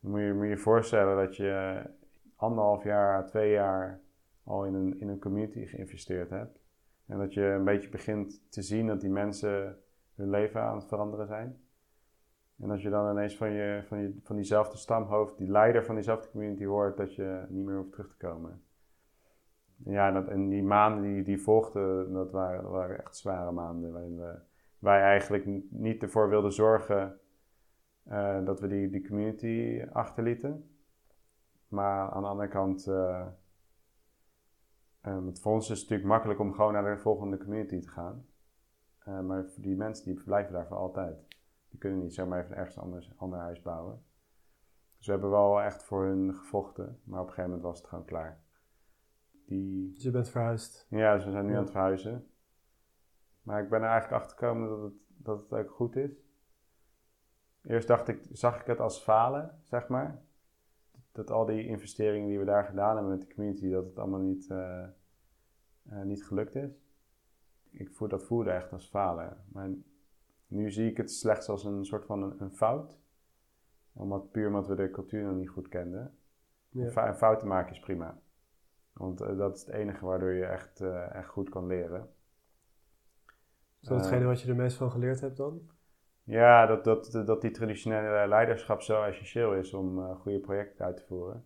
Moet 0.00 0.20
je 0.20 0.32
moet 0.32 0.48
je 0.48 0.56
voorstellen 0.56 1.16
dat 1.16 1.36
je 1.36 1.82
anderhalf 2.36 2.84
jaar, 2.84 3.26
twee 3.26 3.50
jaar 3.50 4.00
al 4.44 4.64
in 4.64 4.74
een, 4.74 5.00
in 5.00 5.08
een 5.08 5.18
community 5.18 5.66
geïnvesteerd 5.66 6.30
hebt. 6.30 6.60
En 7.06 7.18
dat 7.18 7.34
je 7.34 7.42
een 7.42 7.64
beetje 7.64 7.88
begint 7.88 8.52
te 8.52 8.62
zien 8.62 8.86
dat 8.86 9.00
die 9.00 9.10
mensen 9.10 9.78
hun 10.14 10.30
leven 10.30 10.60
aan 10.60 10.76
het 10.76 10.86
veranderen 10.86 11.26
zijn. 11.26 11.60
En 12.58 12.70
als 12.70 12.82
je 12.82 12.90
dan 12.90 13.10
ineens 13.10 13.36
van, 13.36 13.52
je, 13.52 13.82
van, 13.86 13.98
je, 13.98 14.18
van 14.22 14.36
diezelfde 14.36 14.76
stamhoofd, 14.76 15.38
die 15.38 15.50
leider 15.50 15.84
van 15.84 15.94
diezelfde 15.94 16.30
community 16.30 16.64
hoort, 16.64 16.96
dat 16.96 17.14
je 17.14 17.44
niet 17.48 17.64
meer 17.64 17.76
hoeft 17.76 17.92
terug 17.92 18.08
te 18.08 18.26
komen. 18.26 18.62
Ja, 19.84 20.10
dat, 20.12 20.28
en 20.28 20.48
die 20.48 20.62
maanden 20.62 21.02
die, 21.02 21.22
die 21.22 21.42
volgden, 21.42 22.12
dat 22.12 22.30
waren, 22.30 22.70
waren 22.70 22.98
echt 22.98 23.16
zware 23.16 23.52
maanden. 23.52 23.92
Waarin 23.92 24.16
we, 24.16 24.38
wij 24.78 25.00
eigenlijk 25.00 25.70
niet 25.70 26.02
ervoor 26.02 26.28
wilden 26.28 26.52
zorgen 26.52 27.20
uh, 28.08 28.44
dat 28.44 28.60
we 28.60 28.66
die, 28.66 28.90
die 28.90 29.06
community 29.06 29.84
achterlieten. 29.92 30.70
Maar 31.68 32.10
aan 32.10 32.22
de 32.22 32.28
andere 32.28 32.48
kant, 32.48 32.86
uh, 32.86 33.26
um, 35.06 35.36
voor 35.36 35.52
ons 35.52 35.70
is 35.70 35.80
het 35.80 35.80
natuurlijk 35.80 36.08
makkelijk 36.08 36.40
om 36.40 36.52
gewoon 36.52 36.72
naar 36.72 36.94
de 36.94 37.00
volgende 37.00 37.38
community 37.38 37.80
te 37.80 37.88
gaan. 37.88 38.26
Maar 39.26 39.44
die 39.56 39.76
mensen 39.76 40.04
die 40.04 40.24
blijven 40.24 40.52
daar 40.52 40.66
voor 40.66 40.76
altijd. 40.76 41.26
Die 41.68 41.78
kunnen 41.78 41.98
niet 41.98 42.14
zomaar 42.14 42.44
even 42.44 42.56
ergens 42.56 42.78
anders 42.78 43.12
ander 43.16 43.38
huis 43.38 43.62
bouwen. 43.62 44.02
Dus 44.96 45.06
we 45.06 45.12
hebben 45.12 45.30
wel 45.30 45.62
echt 45.62 45.82
voor 45.82 46.04
hun 46.04 46.34
gevochten, 46.34 47.00
maar 47.04 47.20
op 47.20 47.26
een 47.26 47.32
gegeven 47.32 47.50
moment 47.50 47.68
was 47.68 47.78
het 47.78 47.88
gewoon 47.88 48.04
klaar. 48.04 48.40
Die... 49.46 49.92
Dus 49.92 50.02
je 50.02 50.10
bent 50.10 50.28
verhuisd? 50.28 50.86
Ja, 50.90 51.14
dus 51.14 51.24
we 51.24 51.30
zijn 51.30 51.46
nu 51.46 51.52
aan 51.52 51.62
het 51.62 51.70
verhuizen. 51.70 52.26
Maar 53.42 53.62
ik 53.62 53.68
ben 53.68 53.82
er 53.82 53.88
eigenlijk 53.88 54.22
achter 54.22 54.38
gekomen 54.38 54.68
dat 54.68 54.82
het, 54.82 54.92
dat 55.06 55.40
het 55.40 55.52
ook 55.52 55.70
goed 55.70 55.96
is. 55.96 56.10
Eerst 57.62 57.88
dacht 57.88 58.08
ik, 58.08 58.20
zag 58.32 58.60
ik 58.60 58.66
het 58.66 58.80
als 58.80 58.98
falen, 58.98 59.60
zeg 59.62 59.88
maar. 59.88 60.22
Dat 61.12 61.30
al 61.30 61.44
die 61.44 61.66
investeringen 61.66 62.28
die 62.28 62.38
we 62.38 62.44
daar 62.44 62.64
gedaan 62.64 62.96
hebben 62.96 63.12
met 63.18 63.20
de 63.20 63.34
community, 63.34 63.70
dat 63.70 63.84
het 63.84 63.98
allemaal 63.98 64.20
niet, 64.20 64.48
uh, 64.48 64.84
uh, 65.92 66.02
niet 66.02 66.24
gelukt 66.24 66.54
is. 66.54 66.70
Ik 67.70 67.90
voel, 67.90 68.08
dat 68.08 68.24
voelde 68.24 68.50
echt 68.50 68.72
als 68.72 68.88
falen. 68.88 69.44
Maar 69.48 69.70
nu 70.46 70.70
zie 70.70 70.90
ik 70.90 70.96
het 70.96 71.12
slechts 71.12 71.48
als 71.48 71.64
een 71.64 71.84
soort 71.84 72.04
van 72.04 72.22
een, 72.22 72.40
een 72.42 72.54
fout. 72.54 72.98
Omdat, 73.92 74.30
puur 74.30 74.46
omdat 74.46 74.66
we 74.66 74.74
de 74.74 74.90
cultuur 74.90 75.24
nog 75.24 75.36
niet 75.36 75.48
goed 75.48 75.68
kenden. 75.68 76.14
Ja. 76.68 77.14
Fouten 77.14 77.48
maken 77.48 77.72
is 77.72 77.80
prima. 77.80 78.20
Want 78.96 79.22
uh, 79.22 79.38
dat 79.38 79.56
is 79.56 79.60
het 79.64 79.74
enige 79.74 80.04
waardoor 80.04 80.32
je 80.32 80.44
echt, 80.44 80.80
echt 81.12 81.28
goed 81.28 81.48
kan 81.48 81.66
leren. 81.66 82.08
Is 83.80 83.88
dat 83.88 83.98
hetgene 83.98 84.24
wat 84.24 84.40
je 84.40 84.48
er 84.48 84.56
meest 84.56 84.76
van 84.76 84.90
geleerd 84.90 85.20
hebt 85.20 85.36
dan? 85.36 85.70
Ja, 86.22 86.66
dat, 86.66 86.84
dat, 86.84 87.22
dat 87.26 87.40
die 87.40 87.50
traditionele 87.50 88.28
leiderschap 88.28 88.82
zo 88.82 89.02
essentieel 89.02 89.54
is 89.54 89.72
om 89.72 90.14
goede 90.14 90.38
projecten 90.38 90.84
uit 90.84 90.96
te 90.96 91.04
voeren. 91.06 91.44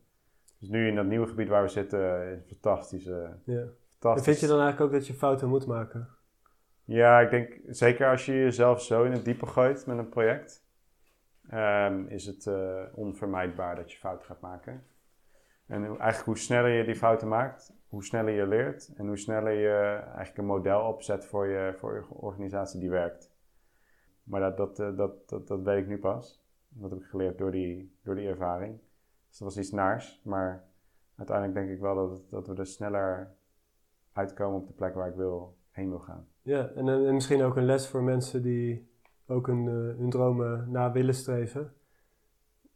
Dus 0.59 0.69
nu 0.69 0.89
in 0.89 0.95
dat 0.95 1.07
nieuwe 1.07 1.27
gebied 1.27 1.49
waar 1.49 1.63
we 1.63 1.69
zitten, 1.69 2.33
is 2.33 2.47
fantastisch. 2.47 3.05
Ja. 3.05 3.37
fantastisch. 3.45 4.17
En 4.17 4.23
vind 4.23 4.41
je 4.41 4.47
dan 4.47 4.61
eigenlijk 4.61 4.81
ook 4.81 4.93
dat 4.93 5.07
je 5.07 5.15
fouten 5.15 5.49
moet 5.49 5.67
maken? 5.67 6.09
Ja, 6.85 7.21
ik 7.21 7.31
denk 7.31 7.61
zeker 7.67 8.11
als 8.11 8.27
je 8.27 8.33
jezelf 8.33 8.83
zo 8.83 9.05
in 9.05 9.13
het 9.13 9.25
diepe 9.25 9.47
gooit 9.47 9.87
met 9.87 9.99
een 9.99 10.09
project, 10.09 10.65
um, 11.53 12.07
is 12.07 12.27
het 12.27 12.47
uh, 12.47 12.83
onvermijdbaar 12.95 13.77
dat 13.77 13.93
je 13.93 13.99
fouten 13.99 14.27
gaat 14.27 14.41
maken. 14.41 14.85
En 15.71 15.85
eigenlijk 15.85 16.25
hoe 16.25 16.39
sneller 16.39 16.71
je 16.71 16.85
die 16.85 16.97
fouten 16.97 17.29
maakt, 17.29 17.73
hoe 17.89 18.05
sneller 18.05 18.35
je 18.35 18.47
leert 18.47 18.93
en 18.97 19.07
hoe 19.07 19.17
sneller 19.17 19.53
je 19.53 20.01
eigenlijk 20.05 20.39
een 20.39 20.45
model 20.45 20.81
opzet 20.81 21.27
voor 21.27 21.47
je, 21.47 21.75
voor 21.77 21.95
je 21.95 22.05
organisatie 22.09 22.81
die 22.81 22.91
werkt. 22.91 23.33
Maar 24.23 24.41
dat, 24.41 24.57
dat, 24.57 24.79
eh, 24.79 24.97
dat, 24.97 25.29
dat, 25.29 25.49
dat 25.49 25.63
weet 25.63 25.83
ik 25.83 25.89
nu 25.89 25.99
pas. 25.99 26.45
Dat 26.69 26.91
heb 26.91 27.01
ik 27.01 27.07
geleerd 27.07 27.39
door 27.39 27.51
die, 27.51 27.97
door 28.03 28.15
die 28.15 28.29
ervaring. 28.29 28.79
Dus 29.29 29.39
dat 29.39 29.49
was 29.49 29.59
iets 29.59 29.71
naars. 29.71 30.21
Maar 30.25 30.65
uiteindelijk 31.17 31.59
denk 31.59 31.71
ik 31.71 31.81
wel 31.81 31.95
dat, 31.95 32.23
dat 32.31 32.47
we 32.47 32.55
er 32.55 32.67
sneller 32.67 33.35
uitkomen 34.13 34.61
op 34.61 34.67
de 34.67 34.73
plek 34.73 34.95
waar 34.95 35.09
ik 35.09 35.17
wil, 35.17 35.57
heen 35.71 35.89
wil 35.89 35.99
gaan. 35.99 36.27
Ja, 36.43 36.69
en, 36.69 36.89
en 36.89 37.15
misschien 37.15 37.43
ook 37.43 37.57
een 37.57 37.65
les 37.65 37.89
voor 37.89 38.03
mensen 38.03 38.43
die 38.43 38.91
ook 39.27 39.47
hun, 39.47 39.65
uh, 39.65 39.97
hun 39.99 40.11
dromen 40.11 40.71
na 40.71 40.93
willen 40.93 41.15
streven. 41.15 41.73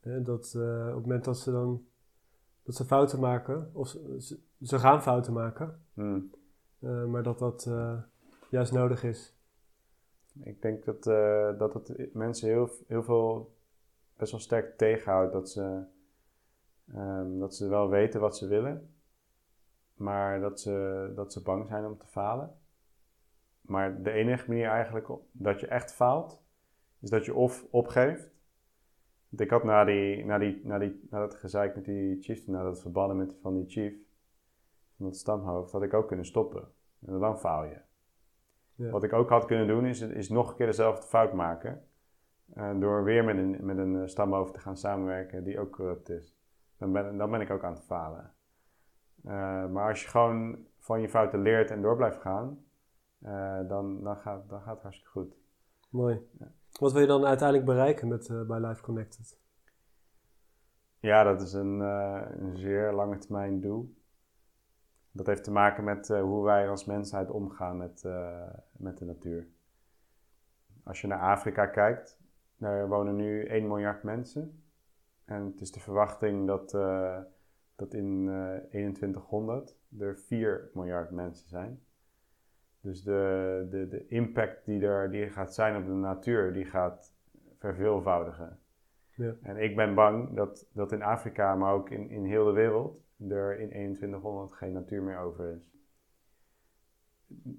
dat 0.01 0.55
op 0.55 0.95
het 0.95 1.03
moment 1.03 1.25
dat 1.25 1.39
ze 1.39 1.51
dan 1.51 1.85
dat 2.65 2.75
ze 2.75 2.85
fouten 2.85 3.21
maken, 3.21 3.71
of 3.73 3.89
ze, 3.89 4.39
ze 4.63 4.79
gaan 4.79 5.03
fouten 5.03 5.33
maken, 5.33 5.81
hmm. 5.95 6.31
uh, 6.79 7.05
maar 7.05 7.23
dat 7.23 7.39
dat 7.39 7.71
juist 8.49 8.73
nodig 8.73 9.05
is. 9.05 9.35
Ik 10.43 10.63
denk 10.63 10.85
dat, 10.85 11.07
uh, 11.07 11.59
dat 11.59 11.75
het 11.75 12.15
mensen 12.15 12.49
heel, 12.49 12.71
heel 12.87 13.03
veel 13.03 13.57
best 14.17 14.31
wel 14.31 14.41
sterk 14.41 14.77
tegenhoudt 14.77 15.33
dat 15.33 15.51
ze, 15.51 15.83
um, 16.95 17.39
dat 17.39 17.55
ze 17.55 17.69
wel 17.69 17.89
weten 17.89 18.21
wat 18.21 18.37
ze 18.37 18.47
willen, 18.47 18.95
maar 19.95 20.41
dat 20.41 20.61
ze, 20.61 21.13
dat 21.15 21.33
ze 21.33 21.43
bang 21.43 21.67
zijn 21.67 21.87
om 21.87 21.99
te 21.99 22.07
falen. 22.07 22.59
Maar 23.61 24.03
de 24.03 24.11
enige 24.11 24.49
manier 24.49 24.69
eigenlijk 24.69 25.09
dat 25.33 25.61
je 25.61 25.67
echt 25.67 25.93
faalt, 25.93 26.43
is 27.01 27.11
dat 27.11 27.25
je 27.25 27.35
of 27.35 27.67
opgeeft. 27.71 28.34
Ik 29.37 29.51
had 29.51 29.65
na, 29.65 29.85
die, 29.85 30.25
na, 30.25 30.39
die, 30.39 30.61
na, 30.65 30.79
die, 30.79 31.07
na 31.11 31.19
dat 31.19 31.35
gezeik 31.35 31.75
met 31.75 31.85
die 31.85 32.23
chief, 32.23 32.47
na 32.47 32.63
dat 32.63 32.81
verbannen 32.81 33.17
met, 33.17 33.37
van 33.41 33.55
die 33.55 33.65
chief, 33.67 33.95
van 34.97 35.07
dat 35.07 35.17
stamhoofd, 35.17 35.73
had 35.73 35.83
ik 35.83 35.95
ook 35.95 36.07
kunnen 36.07 36.27
stoppen. 36.27 36.69
En 37.07 37.19
dan 37.19 37.39
faal 37.39 37.65
je. 37.65 37.81
Wat 38.91 39.03
ik 39.03 39.13
ook 39.13 39.29
had 39.29 39.45
kunnen 39.45 39.67
doen, 39.67 39.87
is, 39.87 40.01
is 40.01 40.29
nog 40.29 40.51
een 40.51 40.57
keer 40.57 40.67
dezelfde 40.67 41.07
fout 41.07 41.33
maken. 41.33 41.85
Uh, 42.57 42.81
door 42.81 43.05
weer 43.05 43.25
met 43.25 43.37
een, 43.37 43.57
met 43.61 43.79
een 43.79 44.01
eh, 44.01 44.07
stamhoofd 44.07 44.55
te 44.55 44.61
gaan 44.61 44.77
samenwerken 44.77 45.45
die 45.45 45.59
ook 45.59 45.73
corrupt 45.73 46.09
is. 46.09 46.37
Dan 46.77 46.93
ben, 46.93 47.17
dan 47.17 47.31
ben 47.31 47.41
ik 47.41 47.51
ook 47.51 47.65
aan 47.65 47.73
het 47.73 47.85
falen. 47.85 48.33
Uh, 49.25 49.33
maar 49.67 49.89
als 49.89 50.03
je 50.03 50.09
gewoon 50.09 50.67
van 50.79 51.01
je 51.01 51.09
fouten 51.09 51.43
leert 51.43 51.71
en 51.71 51.83
door 51.83 51.97
blijft 51.97 52.21
gaan, 52.21 52.65
dan, 53.69 54.03
dan, 54.03 54.17
gaat, 54.17 54.49
dan 54.49 54.61
gaat 54.61 54.75
het 54.75 54.83
hartstikke 54.83 55.11
goed. 55.11 55.37
Mooi. 55.91 56.21
Ja. 56.39 56.53
Wat 56.81 56.93
wil 56.93 57.01
je 57.01 57.07
dan 57.07 57.27
uiteindelijk 57.27 57.67
bereiken 57.69 58.09
met 58.09 58.47
bij 58.47 58.61
Life 58.61 58.83
Connected? 58.83 59.39
Ja, 61.01 61.23
dat 61.23 61.41
is 61.41 61.53
een, 61.53 61.81
een 61.81 62.57
zeer 62.57 62.93
lange 62.93 63.19
termijn 63.19 63.61
doel. 63.61 63.95
Dat 65.11 65.27
heeft 65.27 65.45
te 65.45 65.51
maken 65.51 65.85
met 65.85 66.09
uh, 66.09 66.21
hoe 66.23 66.45
wij 66.45 66.69
als 66.69 66.85
mensheid 66.85 67.31
omgaan 67.31 67.77
met, 67.77 68.05
met 68.73 68.99
de 68.99 69.05
natuur. 69.05 69.47
Als 70.83 71.01
je 71.01 71.07
naar 71.07 71.21
Afrika 71.21 71.67
kijkt, 71.67 72.19
daar 72.57 72.89
wonen 72.89 73.17
nu 73.17 73.45
1 73.47 73.67
miljard 73.67 74.03
mensen. 74.03 74.63
En 75.25 75.45
het 75.45 75.61
is 75.61 75.73
de 75.73 75.81
verwachting 75.81 76.47
dat, 76.47 76.71
dat 77.77 77.95
in 77.95 78.25
2100 78.69 79.77
er 79.99 80.19
4 80.19 80.71
miljard 80.73 81.11
mensen 81.11 81.49
zijn. 81.49 81.83
Dus 82.85 83.03
de, 83.03 83.67
de, 83.71 83.89
de 83.89 84.07
impact 84.07 84.65
die 84.65 84.87
er 84.87 85.11
die 85.11 85.31
gaat 85.31 85.55
zijn 85.55 85.77
op 85.77 85.87
de 85.87 85.93
natuur, 85.93 86.53
die 86.53 86.65
gaat 86.65 87.15
verveelvoudigen. 87.59 88.59
Ja. 89.15 89.35
En 89.43 89.57
ik 89.57 89.77
ben 89.77 89.95
bang 89.95 90.37
dat, 90.37 90.71
dat 90.73 90.93
in 90.93 91.03
Afrika, 91.03 91.55
maar 91.55 91.73
ook 91.73 91.91
in, 91.91 92.11
in 92.11 92.25
heel 92.25 92.45
de 92.45 92.53
wereld, 92.53 93.03
er 93.29 93.59
in 93.59 93.69
2100 93.69 94.53
geen 94.53 94.73
natuur 94.73 95.03
meer 95.03 95.19
over 95.19 95.55
is. 95.57 95.71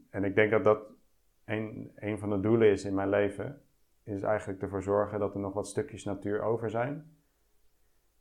En 0.10 0.24
ik 0.24 0.36
denk 0.36 0.52
dat 0.52 0.64
dat 0.64 0.80
een, 1.46 1.92
een 1.96 2.20
van 2.20 2.30
de 2.30 2.40
doelen 2.40 2.70
is 2.70 2.86
in 2.86 2.94
mijn 2.94 3.10
leven, 3.10 3.62
is 4.04 4.22
eigenlijk 4.22 4.62
ervoor 4.62 4.84
zorgen 4.84 5.20
dat 5.20 5.34
er 5.34 5.40
nog 5.40 5.54
wat 5.54 5.68
stukjes 5.68 6.04
natuur 6.04 6.42
over 6.42 6.70
zijn. 6.70 7.18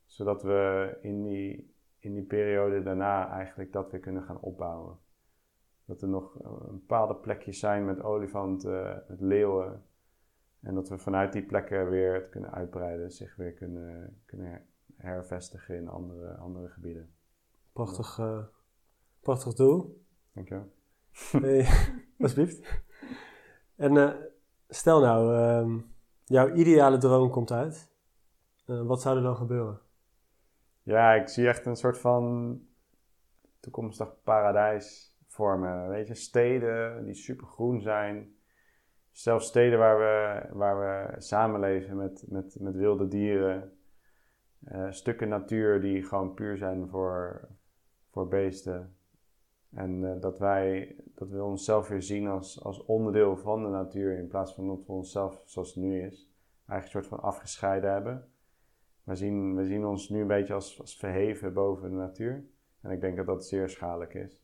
Zodat 0.05 0.43
we 0.43 0.97
in 1.01 1.23
die, 1.23 1.75
in 1.99 2.15
die 2.15 2.25
periode 2.27 2.83
daarna 2.83 3.29
eigenlijk 3.29 3.73
dat 3.73 3.91
weer 3.91 4.01
kunnen 4.01 4.23
gaan 4.23 4.41
opbouwen. 4.41 5.03
Dat 5.85 6.03
er 6.03 6.09
nog 6.09 6.33
bepaalde 6.71 7.15
plekjes 7.15 7.59
zijn 7.59 7.85
met 7.85 8.03
olifanten, 8.03 9.05
met 9.09 9.21
leeuwen. 9.21 9.85
En 10.61 10.75
dat 10.75 10.89
we 10.89 10.99
vanuit 10.99 11.33
die 11.33 11.45
plekken 11.45 11.91
weer 11.91 12.15
het 12.15 12.29
kunnen 12.29 12.53
uitbreiden, 12.53 13.11
zich 13.11 13.37
weer 13.37 13.53
kunnen, 13.53 14.23
kunnen 14.25 14.67
hervestigen 14.97 15.77
in 15.77 15.89
andere, 15.89 16.37
andere 16.37 16.69
gebieden. 16.69 17.15
Prachtig, 17.73 18.19
uh, 18.19 18.45
prachtig 19.21 19.55
doel. 19.55 20.05
Dankjewel. 20.33 20.73
Hey, 21.31 21.67
alsjeblieft. 22.19 22.83
En 23.77 23.95
uh, 23.95 24.15
stel 24.69 25.01
nou, 25.01 25.37
uh, 25.37 25.83
jouw 26.25 26.53
ideale 26.53 26.99
droom 26.99 27.31
komt 27.31 27.53
uit. 27.53 27.93
Wat 28.65 29.01
zou 29.01 29.17
er 29.17 29.23
dan 29.23 29.37
gebeuren? 29.37 29.81
Ja, 30.83 31.13
ik 31.13 31.29
zie 31.29 31.49
echt 31.49 31.67
een 31.67 31.77
soort 31.77 31.99
van 31.99 32.61
toekomstig 33.61 34.23
paradijs 34.23 35.14
vormen. 35.35 35.89
Weet 35.89 36.07
je, 36.07 36.15
steden 36.15 37.05
die 37.05 37.15
super 37.15 37.47
groen 37.47 37.81
zijn. 37.81 38.35
Zelfs 39.11 39.47
steden 39.47 39.79
waar 39.79 39.99
we, 39.99 40.47
waar 40.55 40.79
we 40.79 41.21
samenleven 41.21 41.97
met, 41.97 42.25
met, 42.29 42.61
met 42.61 42.75
wilde 42.75 43.09
dieren. 43.09 43.73
stukken 44.91 45.29
natuur 45.29 45.81
die 45.81 46.03
gewoon 46.03 46.35
puur 46.35 46.57
zijn 46.57 46.89
voor, 46.89 47.49
voor 48.11 48.29
beesten. 48.29 48.97
En 49.75 50.03
uh, 50.03 50.21
dat 50.21 50.39
wij 50.39 50.97
dat 51.15 51.29
we 51.29 51.43
onszelf 51.43 51.89
weer 51.89 52.03
zien 52.03 52.29
als, 52.29 52.65
als 52.65 52.85
onderdeel 52.85 53.37
van 53.37 53.63
de 53.63 53.69
natuur 53.69 54.19
in 54.19 54.29
plaats 54.29 54.55
van 54.55 54.67
dat 54.67 54.87
we 54.87 54.93
onszelf, 54.93 55.43
zoals 55.45 55.75
het 55.75 55.85
nu 55.85 56.01
is, 56.01 56.31
eigenlijk 56.67 56.85
een 56.85 56.91
soort 56.91 57.07
van 57.07 57.29
afgescheiden 57.29 57.93
hebben. 57.93 58.29
We 59.05 59.15
zien, 59.15 59.57
we 59.57 59.65
zien 59.65 59.87
ons 59.87 60.09
nu 60.09 60.21
een 60.21 60.27
beetje 60.27 60.55
als, 60.55 60.81
als 60.81 60.97
verheven 60.97 61.53
boven 61.53 61.91
de 61.91 61.97
natuur. 61.97 62.45
En 62.81 62.91
ik 62.91 63.01
denk 63.01 63.17
dat 63.17 63.27
dat 63.27 63.47
zeer 63.47 63.69
schadelijk 63.69 64.15
is. 64.15 64.44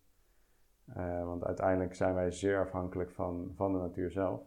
Uh, 0.96 1.24
want 1.24 1.44
uiteindelijk 1.44 1.94
zijn 1.94 2.14
wij 2.14 2.30
zeer 2.30 2.60
afhankelijk 2.60 3.10
van, 3.10 3.52
van 3.54 3.72
de 3.72 3.78
natuur 3.78 4.10
zelf. 4.10 4.40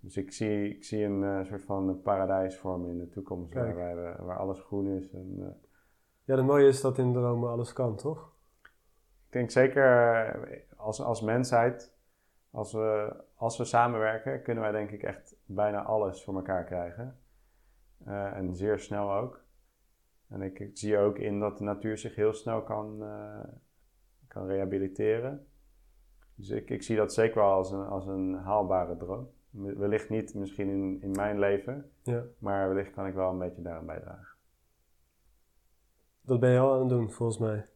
Dus 0.00 0.16
ik 0.16 0.32
zie, 0.32 0.74
ik 0.74 0.84
zie 0.84 1.04
een 1.04 1.24
eh, 1.24 1.44
soort 1.44 1.62
van 1.64 2.00
paradijs 2.02 2.56
vormen 2.58 2.90
in 2.90 2.98
de 2.98 3.08
toekomst 3.08 3.52
waar, 3.54 3.64
Kijk. 3.64 3.76
waar, 3.76 4.04
eh, 4.14 4.24
waar 4.24 4.38
alles 4.38 4.60
groen 4.60 4.86
is. 4.86 5.10
En, 5.12 5.34
eh, 5.38 5.68
Ja, 6.24 6.36
het 6.36 6.44
mooie 6.46 6.66
is 6.68 6.80
dat 6.80 6.98
in 6.98 7.12
dromen 7.12 7.50
alles 7.50 7.72
kan, 7.72 7.96
toch? 7.96 8.34
ik 9.26 9.32
denk 9.32 9.50
zeker 9.50 10.16
eh, 10.16 10.60
als, 10.76 11.00
als 11.00 11.20
mensheid, 11.20 11.94
als 12.50 12.72
we, 12.72 13.16
als 13.34 13.58
we 13.58 13.64
samenwerken, 13.64 14.42
kunnen 14.42 14.62
wij 14.62 14.72
denk 14.72 14.90
ik 14.90 15.02
echt 15.02 15.36
bijna 15.44 15.82
alles 15.82 16.24
voor 16.24 16.34
elkaar 16.34 16.64
krijgen. 16.64 17.18
Eh, 18.04 18.36
en 18.36 18.54
zeer 18.54 18.78
snel 18.78 19.12
ook. 19.12 19.44
En 20.28 20.42
ik, 20.42 20.58
ik 20.58 20.76
zie 20.78 20.98
ook 20.98 21.18
in 21.18 21.40
dat 21.40 21.58
de 21.58 21.64
natuur 21.64 21.98
zich 21.98 22.14
heel 22.14 22.32
snel 22.32 22.62
kan, 22.62 23.02
eh, 23.02 23.38
kan 24.36 24.46
rehabiliteren. 24.46 25.46
Dus 26.34 26.48
ik, 26.50 26.70
ik 26.70 26.82
zie 26.82 26.96
dat 26.96 27.14
zeker 27.14 27.40
wel 27.40 27.50
als 27.52 27.70
een, 27.70 27.86
als 27.86 28.06
een 28.06 28.34
haalbare 28.34 28.96
droom. 28.96 29.28
Wellicht 29.50 30.08
niet 30.08 30.34
misschien 30.34 30.68
in, 30.68 31.02
in 31.02 31.10
mijn 31.10 31.38
leven, 31.38 31.90
Ja. 32.02 32.22
maar 32.38 32.68
wellicht 32.68 32.90
kan 32.90 33.06
ik 33.06 33.14
wel 33.14 33.30
een 33.30 33.38
beetje 33.38 33.62
daaraan 33.62 33.86
bijdragen. 33.86 34.34
Dat 36.20 36.40
ben 36.40 36.50
je 36.50 36.58
al 36.58 36.72
aan 36.72 36.80
het 36.80 36.88
doen, 36.88 37.10
volgens 37.10 37.38
mij. 37.38 37.66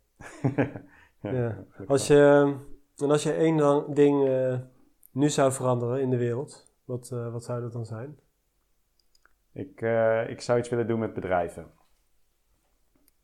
ja, 1.33 1.65
Als 1.87 2.07
je, 2.07 2.55
en 2.97 3.11
als 3.11 3.23
je 3.23 3.33
één 3.33 3.95
ding 3.95 4.29
eh, 4.29 4.59
nu 5.11 5.29
zou 5.29 5.53
veranderen 5.53 6.01
in 6.01 6.11
de 6.11 6.17
wereld, 6.17 6.73
wat, 6.85 7.11
eh, 7.13 7.33
wat 7.33 7.45
zou 7.45 7.61
dat 7.61 7.73
dan 7.73 7.87
zijn? 7.87 8.19
Ik, 9.53 9.81
eh, 9.83 10.31
ik 10.31 10.41
zou 10.41 10.59
iets 10.59 10.69
willen 10.69 10.87
doen 10.87 10.99
met 10.99 11.15
bedrijven. 11.15 11.71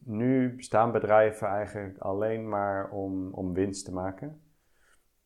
Nu 0.09 0.57
bestaan 0.57 0.93
bedrijven 0.93 1.49
eigenlijk 1.49 1.99
alleen 1.99 2.49
maar 2.49 2.91
om, 2.91 3.33
om 3.33 3.53
winst 3.53 3.85
te 3.85 3.93
maken. 3.93 4.41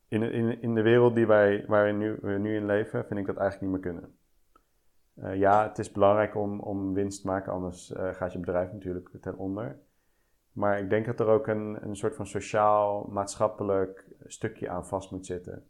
In, 0.07 0.23
in, 0.23 0.61
in 0.61 0.75
de 0.75 0.81
wereld 0.81 1.15
die 1.15 1.27
wij, 1.27 1.65
waarin 1.67 1.97
nu, 1.97 2.17
we 2.21 2.31
nu 2.31 2.55
in 2.55 2.65
leven, 2.65 3.05
vind 3.05 3.19
ik 3.19 3.25
dat 3.25 3.37
eigenlijk 3.37 3.71
niet 3.71 3.83
meer 3.83 3.91
kunnen. 3.91 4.15
Eh, 5.15 5.39
ja, 5.39 5.67
het 5.67 5.79
is 5.79 5.91
belangrijk 5.91 6.35
om, 6.35 6.59
om 6.59 6.93
winst 6.93 7.21
te 7.21 7.27
maken, 7.27 7.51
anders 7.51 7.93
eh, 7.93 8.13
gaat 8.13 8.33
je 8.33 8.39
bedrijf 8.39 8.71
natuurlijk 8.71 9.09
ten 9.21 9.37
onder. 9.37 9.79
Maar 10.51 10.79
ik 10.79 10.89
denk 10.89 11.05
dat 11.05 11.19
er 11.19 11.27
ook 11.27 11.47
een, 11.47 11.77
een 11.81 11.95
soort 11.95 12.15
van 12.15 12.27
sociaal-maatschappelijk 12.27 14.05
stukje 14.25 14.69
aan 14.69 14.85
vast 14.85 15.11
moet 15.11 15.25
zitten. 15.25 15.65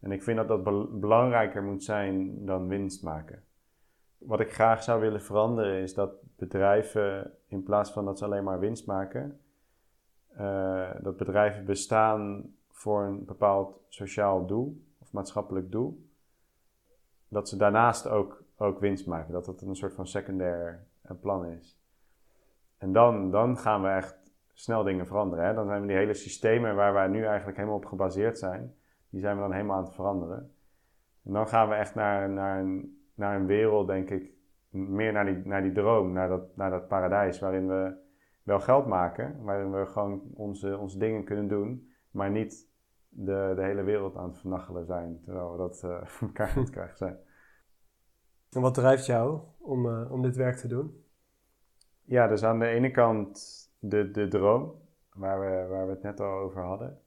En 0.00 0.12
ik 0.12 0.22
vind 0.22 0.36
dat 0.36 0.48
dat 0.48 0.62
bel- 0.62 0.98
belangrijker 0.98 1.62
moet 1.62 1.84
zijn 1.84 2.44
dan 2.44 2.68
winst 2.68 3.02
maken 3.02 3.42
wat 4.18 4.40
ik 4.40 4.52
graag 4.52 4.82
zou 4.82 5.00
willen 5.00 5.22
veranderen 5.22 5.82
is 5.82 5.94
dat 5.94 6.10
bedrijven, 6.36 7.32
in 7.46 7.62
plaats 7.62 7.90
van 7.90 8.04
dat 8.04 8.18
ze 8.18 8.24
alleen 8.24 8.44
maar 8.44 8.58
winst 8.58 8.86
maken, 8.86 9.40
eh, 10.28 10.90
dat 11.00 11.16
bedrijven 11.16 11.64
bestaan 11.64 12.52
voor 12.70 13.02
een 13.02 13.24
bepaald 13.24 13.80
sociaal 13.88 14.46
doel 14.46 14.82
of 14.98 15.12
maatschappelijk 15.12 15.70
doel, 15.70 16.06
dat 17.28 17.48
ze 17.48 17.56
daarnaast 17.56 18.08
ook, 18.08 18.42
ook 18.56 18.80
winst 18.80 19.06
maken. 19.06 19.32
Dat 19.32 19.44
dat 19.44 19.60
een 19.60 19.76
soort 19.76 19.94
van 19.94 20.06
secundair 20.06 20.86
eh, 21.02 21.10
plan 21.20 21.46
is. 21.46 21.78
En 22.78 22.92
dan, 22.92 23.30
dan 23.30 23.58
gaan 23.58 23.82
we 23.82 23.88
echt 23.88 24.16
snel 24.52 24.82
dingen 24.82 25.06
veranderen. 25.06 25.44
Hè? 25.44 25.54
Dan 25.54 25.66
zijn 25.66 25.80
we 25.80 25.86
die 25.86 25.96
hele 25.96 26.14
systemen 26.14 26.74
waar 26.74 26.92
wij 26.92 27.06
nu 27.06 27.24
eigenlijk 27.24 27.56
helemaal 27.56 27.78
op 27.78 27.84
gebaseerd 27.84 28.38
zijn, 28.38 28.74
die 29.10 29.20
zijn 29.20 29.36
we 29.36 29.42
dan 29.42 29.52
helemaal 29.52 29.76
aan 29.76 29.84
het 29.84 29.94
veranderen. 29.94 30.52
En 31.24 31.32
dan 31.32 31.48
gaan 31.48 31.68
we 31.68 31.74
echt 31.74 31.94
naar, 31.94 32.30
naar, 32.30 32.60
een, 32.60 32.97
naar 33.18 33.36
een 33.36 33.46
wereld, 33.46 33.86
denk 33.86 34.10
ik, 34.10 34.32
meer 34.70 35.12
naar 35.12 35.24
die, 35.24 35.36
naar 35.44 35.62
die 35.62 35.72
droom, 35.72 36.12
naar 36.12 36.28
dat, 36.28 36.56
naar 36.56 36.70
dat 36.70 36.88
paradijs 36.88 37.38
waarin 37.38 37.68
we 37.68 37.92
wel 38.42 38.60
geld 38.60 38.86
maken, 38.86 39.42
waarin 39.42 39.72
we 39.72 39.86
gewoon 39.86 40.22
onze, 40.34 40.78
onze 40.78 40.98
dingen 40.98 41.24
kunnen 41.24 41.48
doen, 41.48 41.92
maar 42.10 42.30
niet 42.30 42.70
de, 43.08 43.52
de 43.56 43.62
hele 43.62 43.82
wereld 43.82 44.16
aan 44.16 44.28
het 44.28 44.38
vernachelen 44.38 44.86
zijn, 44.86 45.20
terwijl 45.22 45.52
we 45.52 45.58
dat 45.58 45.82
eh 45.84 46.04
voor 46.12 46.26
elkaar 46.28 46.50
aan 46.50 46.62
het 46.62 46.70
krijgen 46.70 46.96
zijn. 46.96 47.18
En 48.50 48.60
wat 48.60 48.74
drijft 48.74 49.06
jou 49.06 49.40
om, 49.58 49.86
eh, 49.86 50.12
om 50.12 50.22
dit 50.22 50.36
werk 50.36 50.56
te 50.56 50.68
doen? 50.68 51.04
Ja, 52.04 52.26
dus 52.26 52.44
aan 52.44 52.58
de 52.58 52.66
ene 52.66 52.90
kant 52.90 53.60
de, 53.78 54.10
de 54.10 54.28
droom, 54.28 54.74
waar 55.12 55.40
we, 55.40 55.66
waar 55.68 55.86
we 55.86 55.92
het 55.92 56.02
net 56.02 56.20
al 56.20 56.38
over 56.38 56.62
hadden. 56.62 57.00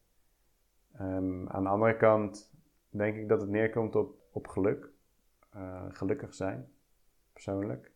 Ehm, 0.93 1.47
aan 1.47 1.63
de 1.63 1.69
andere 1.69 1.97
kant 1.97 2.54
denk 2.89 3.15
ik 3.15 3.30
dat 3.30 3.41
het 3.41 3.50
neerkomt 3.50 3.95
op, 3.95 4.15
op 4.32 4.47
geluk. 4.47 4.90
Eh, 5.51 5.85
gelukkig 5.89 6.33
zijn, 6.33 6.71
persoonlijk. 7.33 7.91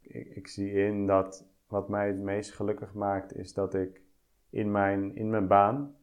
Ik, 0.00 0.26
ik 0.26 0.48
zie 0.48 0.72
in 0.72 1.06
dat 1.06 1.48
wat 1.66 1.88
mij 1.88 2.06
het 2.06 2.20
meest 2.20 2.52
gelukkig 2.52 2.94
maakt, 2.94 3.36
is 3.36 3.54
dat 3.54 3.74
ik 3.74 4.02
in 4.50 4.70
mijn, 4.70 5.16
in 5.16 5.30
mijn 5.30 5.46
baan 5.46 5.96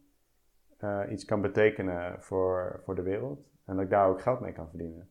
eh, 0.77 1.01
iets 1.09 1.25
kan 1.25 1.41
betekenen 1.41 2.21
voor, 2.21 2.81
voor 2.83 2.95
de 2.95 3.01
wereld. 3.01 3.49
En 3.65 3.75
dat 3.75 3.83
ik 3.83 3.89
daar 3.89 4.09
ook 4.09 4.21
geld 4.21 4.39
mee 4.39 4.53
kan 4.53 4.69
verdienen. 4.69 5.09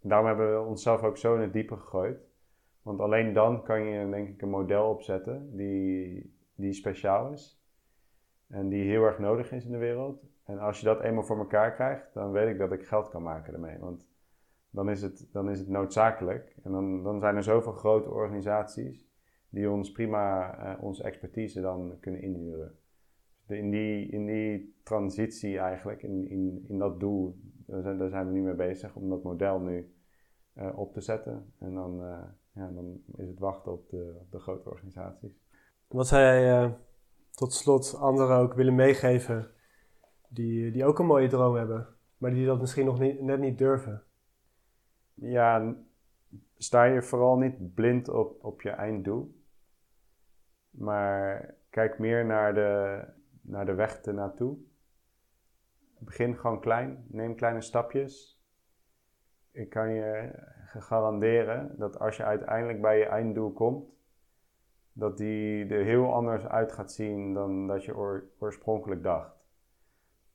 Daarom 0.00 0.26
hebben 0.26 0.60
we 0.60 0.66
onszelf 0.66 1.02
ook 1.02 1.16
zo 1.16 1.34
in 1.34 1.40
het 1.40 1.52
diepe 1.52 1.76
gegooid. 1.76 2.26
Want 2.82 3.00
alleen 3.00 3.32
dan 3.32 3.62
kan 3.62 3.84
je 3.84 4.10
denk 4.10 4.28
ik 4.28 4.42
een 4.42 4.48
model 4.48 4.88
opzetten 4.88 5.56
die, 5.56 6.36
die 6.54 6.72
speciaal 6.72 7.32
is. 7.32 7.62
En 8.46 8.68
die 8.68 8.90
heel 8.90 9.04
erg 9.04 9.18
nodig 9.18 9.52
is 9.52 9.64
in 9.64 9.72
de 9.72 9.78
wereld. 9.78 10.24
En 10.44 10.58
als 10.58 10.78
je 10.80 10.86
dat 10.86 11.00
eenmaal 11.00 11.22
voor 11.22 11.38
elkaar 11.38 11.74
krijgt, 11.74 12.14
dan 12.14 12.30
weet 12.30 12.48
ik 12.48 12.58
dat 12.58 12.72
ik 12.72 12.86
geld 12.86 13.08
kan 13.08 13.22
maken 13.22 13.54
ermee. 13.54 13.78
Want 13.78 14.06
dan 14.74 14.90
is 14.90 15.02
het, 15.02 15.28
dan 15.32 15.50
is 15.50 15.58
het 15.58 15.68
noodzakelijk. 15.68 16.56
En 16.62 16.72
dan, 16.72 17.02
dan 17.02 17.20
zijn 17.20 17.36
er 17.36 17.42
zoveel 17.42 17.72
grote 17.72 18.10
organisaties 18.10 19.06
die 19.48 19.70
ons 19.70 19.92
prima 19.92 20.56
eh, 20.58 20.82
onze 20.82 21.02
expertise 21.02 21.60
dan 21.60 21.96
kunnen 22.00 22.22
inhuren. 22.22 22.78
In 23.46 23.70
die, 23.70 24.08
in 24.08 24.26
die 24.26 24.74
transitie 24.82 25.58
eigenlijk, 25.58 26.02
in, 26.02 26.28
in, 26.28 26.64
in 26.68 26.78
dat 26.78 27.00
doel, 27.00 27.38
daar 27.66 27.82
zijn, 27.82 27.98
daar 27.98 28.08
zijn 28.08 28.26
we 28.26 28.32
nu 28.32 28.40
mee 28.42 28.54
bezig 28.54 28.94
om 28.94 29.08
dat 29.08 29.22
model 29.22 29.60
nu 29.60 29.94
eh, 30.52 30.78
op 30.78 30.92
te 30.92 31.00
zetten. 31.00 31.52
En 31.58 31.74
dan, 31.74 32.02
eh, 32.02 32.22
ja, 32.52 32.70
dan 32.70 33.02
is 33.16 33.28
het 33.28 33.38
wachten 33.38 33.72
op 33.72 33.90
de, 33.90 34.38
grote 34.38 34.70
organisaties. 34.70 35.42
Wat 35.88 36.06
zou 36.06 36.22
jij 36.22 36.76
tot 37.30 37.52
slot 37.52 37.96
anderen 37.98 38.36
ook 38.36 38.54
willen 38.54 38.74
meegeven 38.74 39.50
die, 40.28 40.70
die 40.70 40.84
ook 40.84 40.98
een 40.98 41.06
mooie 41.06 41.28
droom 41.28 41.54
hebben, 41.54 41.88
maar 42.16 42.30
die 42.30 42.46
dat 42.46 42.60
misschien 42.60 42.84
nog 42.84 42.98
niet, 42.98 43.20
net 43.20 43.40
niet 43.40 43.58
durven? 43.58 44.02
Ja, 45.14 45.74
sta 46.56 46.84
je 46.84 47.02
vooral 47.02 47.36
niet 47.36 47.74
blind 47.74 48.08
op, 48.08 48.44
op 48.44 48.62
je 48.62 48.70
einddoel. 48.70 49.42
Maar 50.70 51.54
kijk 51.70 51.98
meer 51.98 52.26
naar 52.26 52.54
de, 52.54 53.02
naar 53.40 53.66
de 53.66 53.74
weg 53.74 54.00
ernaartoe. 54.00 54.56
Begin 55.98 56.36
gewoon 56.36 56.60
klein. 56.60 57.04
Neem 57.08 57.34
kleine 57.34 57.60
stapjes. 57.60 58.42
Ik 59.50 59.70
kan 59.70 59.90
je 59.90 60.30
garanderen 60.78 61.78
dat 61.78 61.98
als 61.98 62.16
je 62.16 62.24
uiteindelijk 62.24 62.80
bij 62.80 62.98
je 62.98 63.04
einddoel 63.04 63.52
komt, 63.52 63.88
dat 64.92 65.16
die 65.16 65.66
er 65.66 65.84
heel 65.84 66.12
anders 66.14 66.46
uit 66.46 66.72
gaat 66.72 66.92
zien 66.92 67.34
dan 67.34 67.66
dat 67.66 67.84
je 67.84 67.96
oor- 67.96 68.28
oorspronkelijk 68.38 69.02
dacht. 69.02 69.36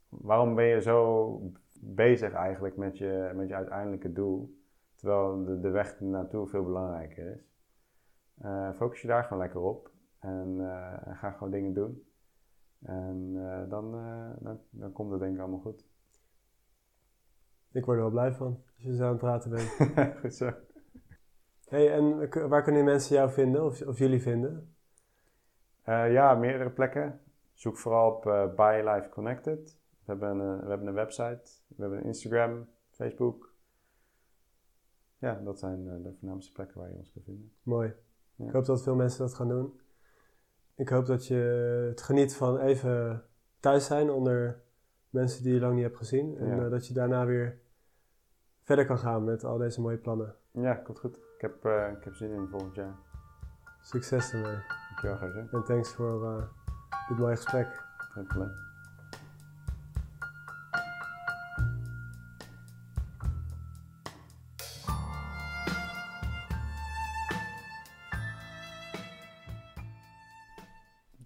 Waarom 0.10 0.56
ben 0.56 0.66
je 0.66 0.82
zo 0.82 1.42
bezig 1.80 2.34
eigenlijk 2.34 2.78
met 2.78 2.98
je, 2.98 3.32
met 3.36 3.48
je 3.48 3.56
uiteindelijke 3.56 4.14
doel? 4.14 4.59
Terwijl 5.00 5.44
de, 5.44 5.60
de 5.60 5.70
weg 5.70 6.00
naartoe 6.00 6.48
veel 6.48 6.64
belangrijker 6.64 7.32
is. 7.36 7.50
Eh, 8.38 8.72
focus 8.74 9.02
je 9.02 9.08
daar 9.08 9.24
gewoon 9.24 9.40
lekker 9.40 9.60
op. 9.60 9.92
En, 10.20 10.56
eh, 10.60 11.08
en 11.08 11.16
ga 11.16 11.32
gewoon 11.32 11.52
dingen 11.52 11.74
doen. 11.74 12.04
En 12.82 13.32
eh, 13.36 13.70
dan, 13.70 13.92
dan, 14.40 14.60
dan 14.70 14.92
komt 14.92 15.12
het 15.12 15.20
denk 15.20 15.34
ik 15.34 15.40
allemaal 15.40 15.60
goed. 15.60 15.88
Ik 17.72 17.86
word 17.86 17.98
er 17.98 18.04
wel 18.04 18.12
blij 18.12 18.34
van 18.34 18.64
als 18.76 18.84
je 18.84 18.96
zo 18.96 19.04
aan 19.04 19.10
het 19.10 19.18
praten 19.18 19.50
bent. 19.50 19.70
goed 20.22 20.34
zo. 20.34 20.52
hey, 21.66 21.94
en 21.94 22.30
waar 22.50 22.64
kunnen 22.64 22.84
mensen 22.84 23.16
jou 23.16 23.32
vinden 23.32 23.66
of, 23.66 23.82
of 23.82 23.98
jullie 23.98 24.22
vinden? 24.22 24.76
Ja, 25.86 26.36
meerdere 26.36 26.70
plekken. 26.70 27.22
Zoek 27.54 27.78
vooral 27.78 28.12
op 28.12 28.24
Buy 28.56 28.88
Life 28.88 29.10
Connected. 29.10 29.78
We 30.06 30.12
hebben, 30.12 30.40
een, 30.40 30.60
we 30.60 30.70
hebben 30.70 30.88
een 30.88 30.94
website. 30.94 31.42
We 31.68 31.82
hebben 31.82 32.00
een 32.00 32.06
Instagram, 32.06 32.68
Facebook. 32.90 33.49
Ja, 35.20 35.34
dat 35.44 35.60
zijn 35.60 35.88
eh, 35.90 36.04
de 36.04 36.14
voornaamste 36.20 36.52
plekken 36.52 36.80
waar 36.80 36.90
je 36.90 36.96
ons 36.96 37.12
kan 37.12 37.22
vinden. 37.26 37.52
Mooi. 37.64 37.94
Ja. 38.36 38.46
Ik 38.46 38.52
hoop 38.52 38.66
dat 38.66 38.84
veel 38.84 38.96
mensen 38.96 39.20
dat 39.20 39.34
gaan 39.34 39.48
doen. 39.48 39.80
Ik 40.76 40.90
hoop 40.90 41.06
dat 41.06 41.28
je 41.28 41.36
het 41.90 42.02
geniet 42.02 42.36
van 42.36 42.58
even 42.60 43.24
thuis 43.60 43.86
zijn 43.86 44.10
onder 44.10 44.62
mensen 45.10 45.44
die 45.44 45.54
je 45.54 45.60
lang 45.60 45.74
niet 45.74 45.84
hebt 45.84 45.98
gezien. 45.98 46.38
En 46.38 46.48
Ja. 46.48 46.64
eh, 46.64 46.70
dat 46.70 46.88
je 46.88 46.94
daarna 46.94 47.26
weer 47.26 47.60
verder 48.64 48.86
kan 48.86 48.98
gaan 48.98 49.24
met 49.24 49.44
al 49.44 49.58
deze 49.58 49.82
mooie 49.82 49.98
plannen. 49.98 50.36
Ja, 50.52 50.74
komt 50.74 51.00
goed. 51.00 51.18
Ik 51.18 51.42
heb, 51.42 51.66
eh, 51.66 51.92
ik 51.98 52.04
heb 52.04 52.14
zin 52.16 52.32
in 52.32 52.48
volgend 52.48 52.76
jaar. 52.76 52.96
Succes 53.82 54.34
ermee. 54.34 54.58
Dankjewel, 54.88 55.18
Gozer. 55.18 55.48
En 55.52 55.64
thanks 55.64 55.94
voor 55.94 56.50
dit 57.10 57.18
mooie 57.18 57.36
gesprek. 57.36 57.84
Geen 57.98 58.26
probleem. 58.26 58.52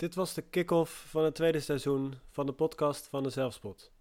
Dit 0.04 0.16
was 0.16 0.34
de 0.34 0.42
kick-off 0.42 1.06
van 1.10 1.24
het 1.24 1.36
tweede 1.36 1.60
seizoen 1.60 2.14
van 2.30 2.46
de 2.46 2.52
podcast 2.52 3.08
van 3.08 3.24
de 3.24 3.30
Zelfspot. 3.30 3.92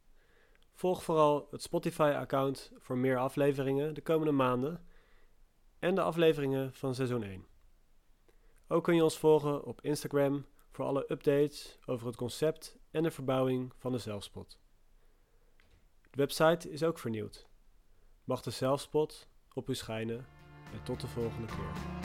Volg 0.75 1.05
vooral 1.05 1.49
het 1.51 1.63
Spotify-account 1.63 2.73
voor 2.79 2.97
meer 2.97 3.19
afleveringen 3.19 3.95
de 3.95 4.01
komende 4.01 4.33
maanden 4.33 4.87
en 5.79 5.95
de 5.95 6.01
afleveringen 6.01 6.75
van 6.75 6.95
seizoen 6.95 7.23
1. 7.23 7.47
Ook 8.69 8.85
kun 8.85 8.95
je 8.95 9.03
ons 9.03 9.19
volgen 9.19 9.65
op 9.65 9.81
Instagram 9.81 10.47
voor 10.71 10.85
alle 10.85 11.05
updates 11.09 11.79
over 11.87 12.07
het 12.07 12.17
concept 12.17 12.79
en 12.91 13.03
de 13.03 13.11
verbouwing 13.11 13.73
van 13.77 13.93
de 13.93 13.99
Zelfspot. 13.99 14.59
De 16.11 16.17
website 16.17 16.71
is 16.71 16.83
ook 16.83 16.99
vernieuwd. 16.99 17.47
Mag 18.25 18.43
de 18.43 18.51
Zelfspot 18.51 19.29
op 19.53 19.69
u 19.69 19.75
schijnen 19.75 20.27
en 20.73 20.83
tot 20.83 21.01
de 21.01 21.09
volgende 21.09 21.47
keer. 21.47 22.02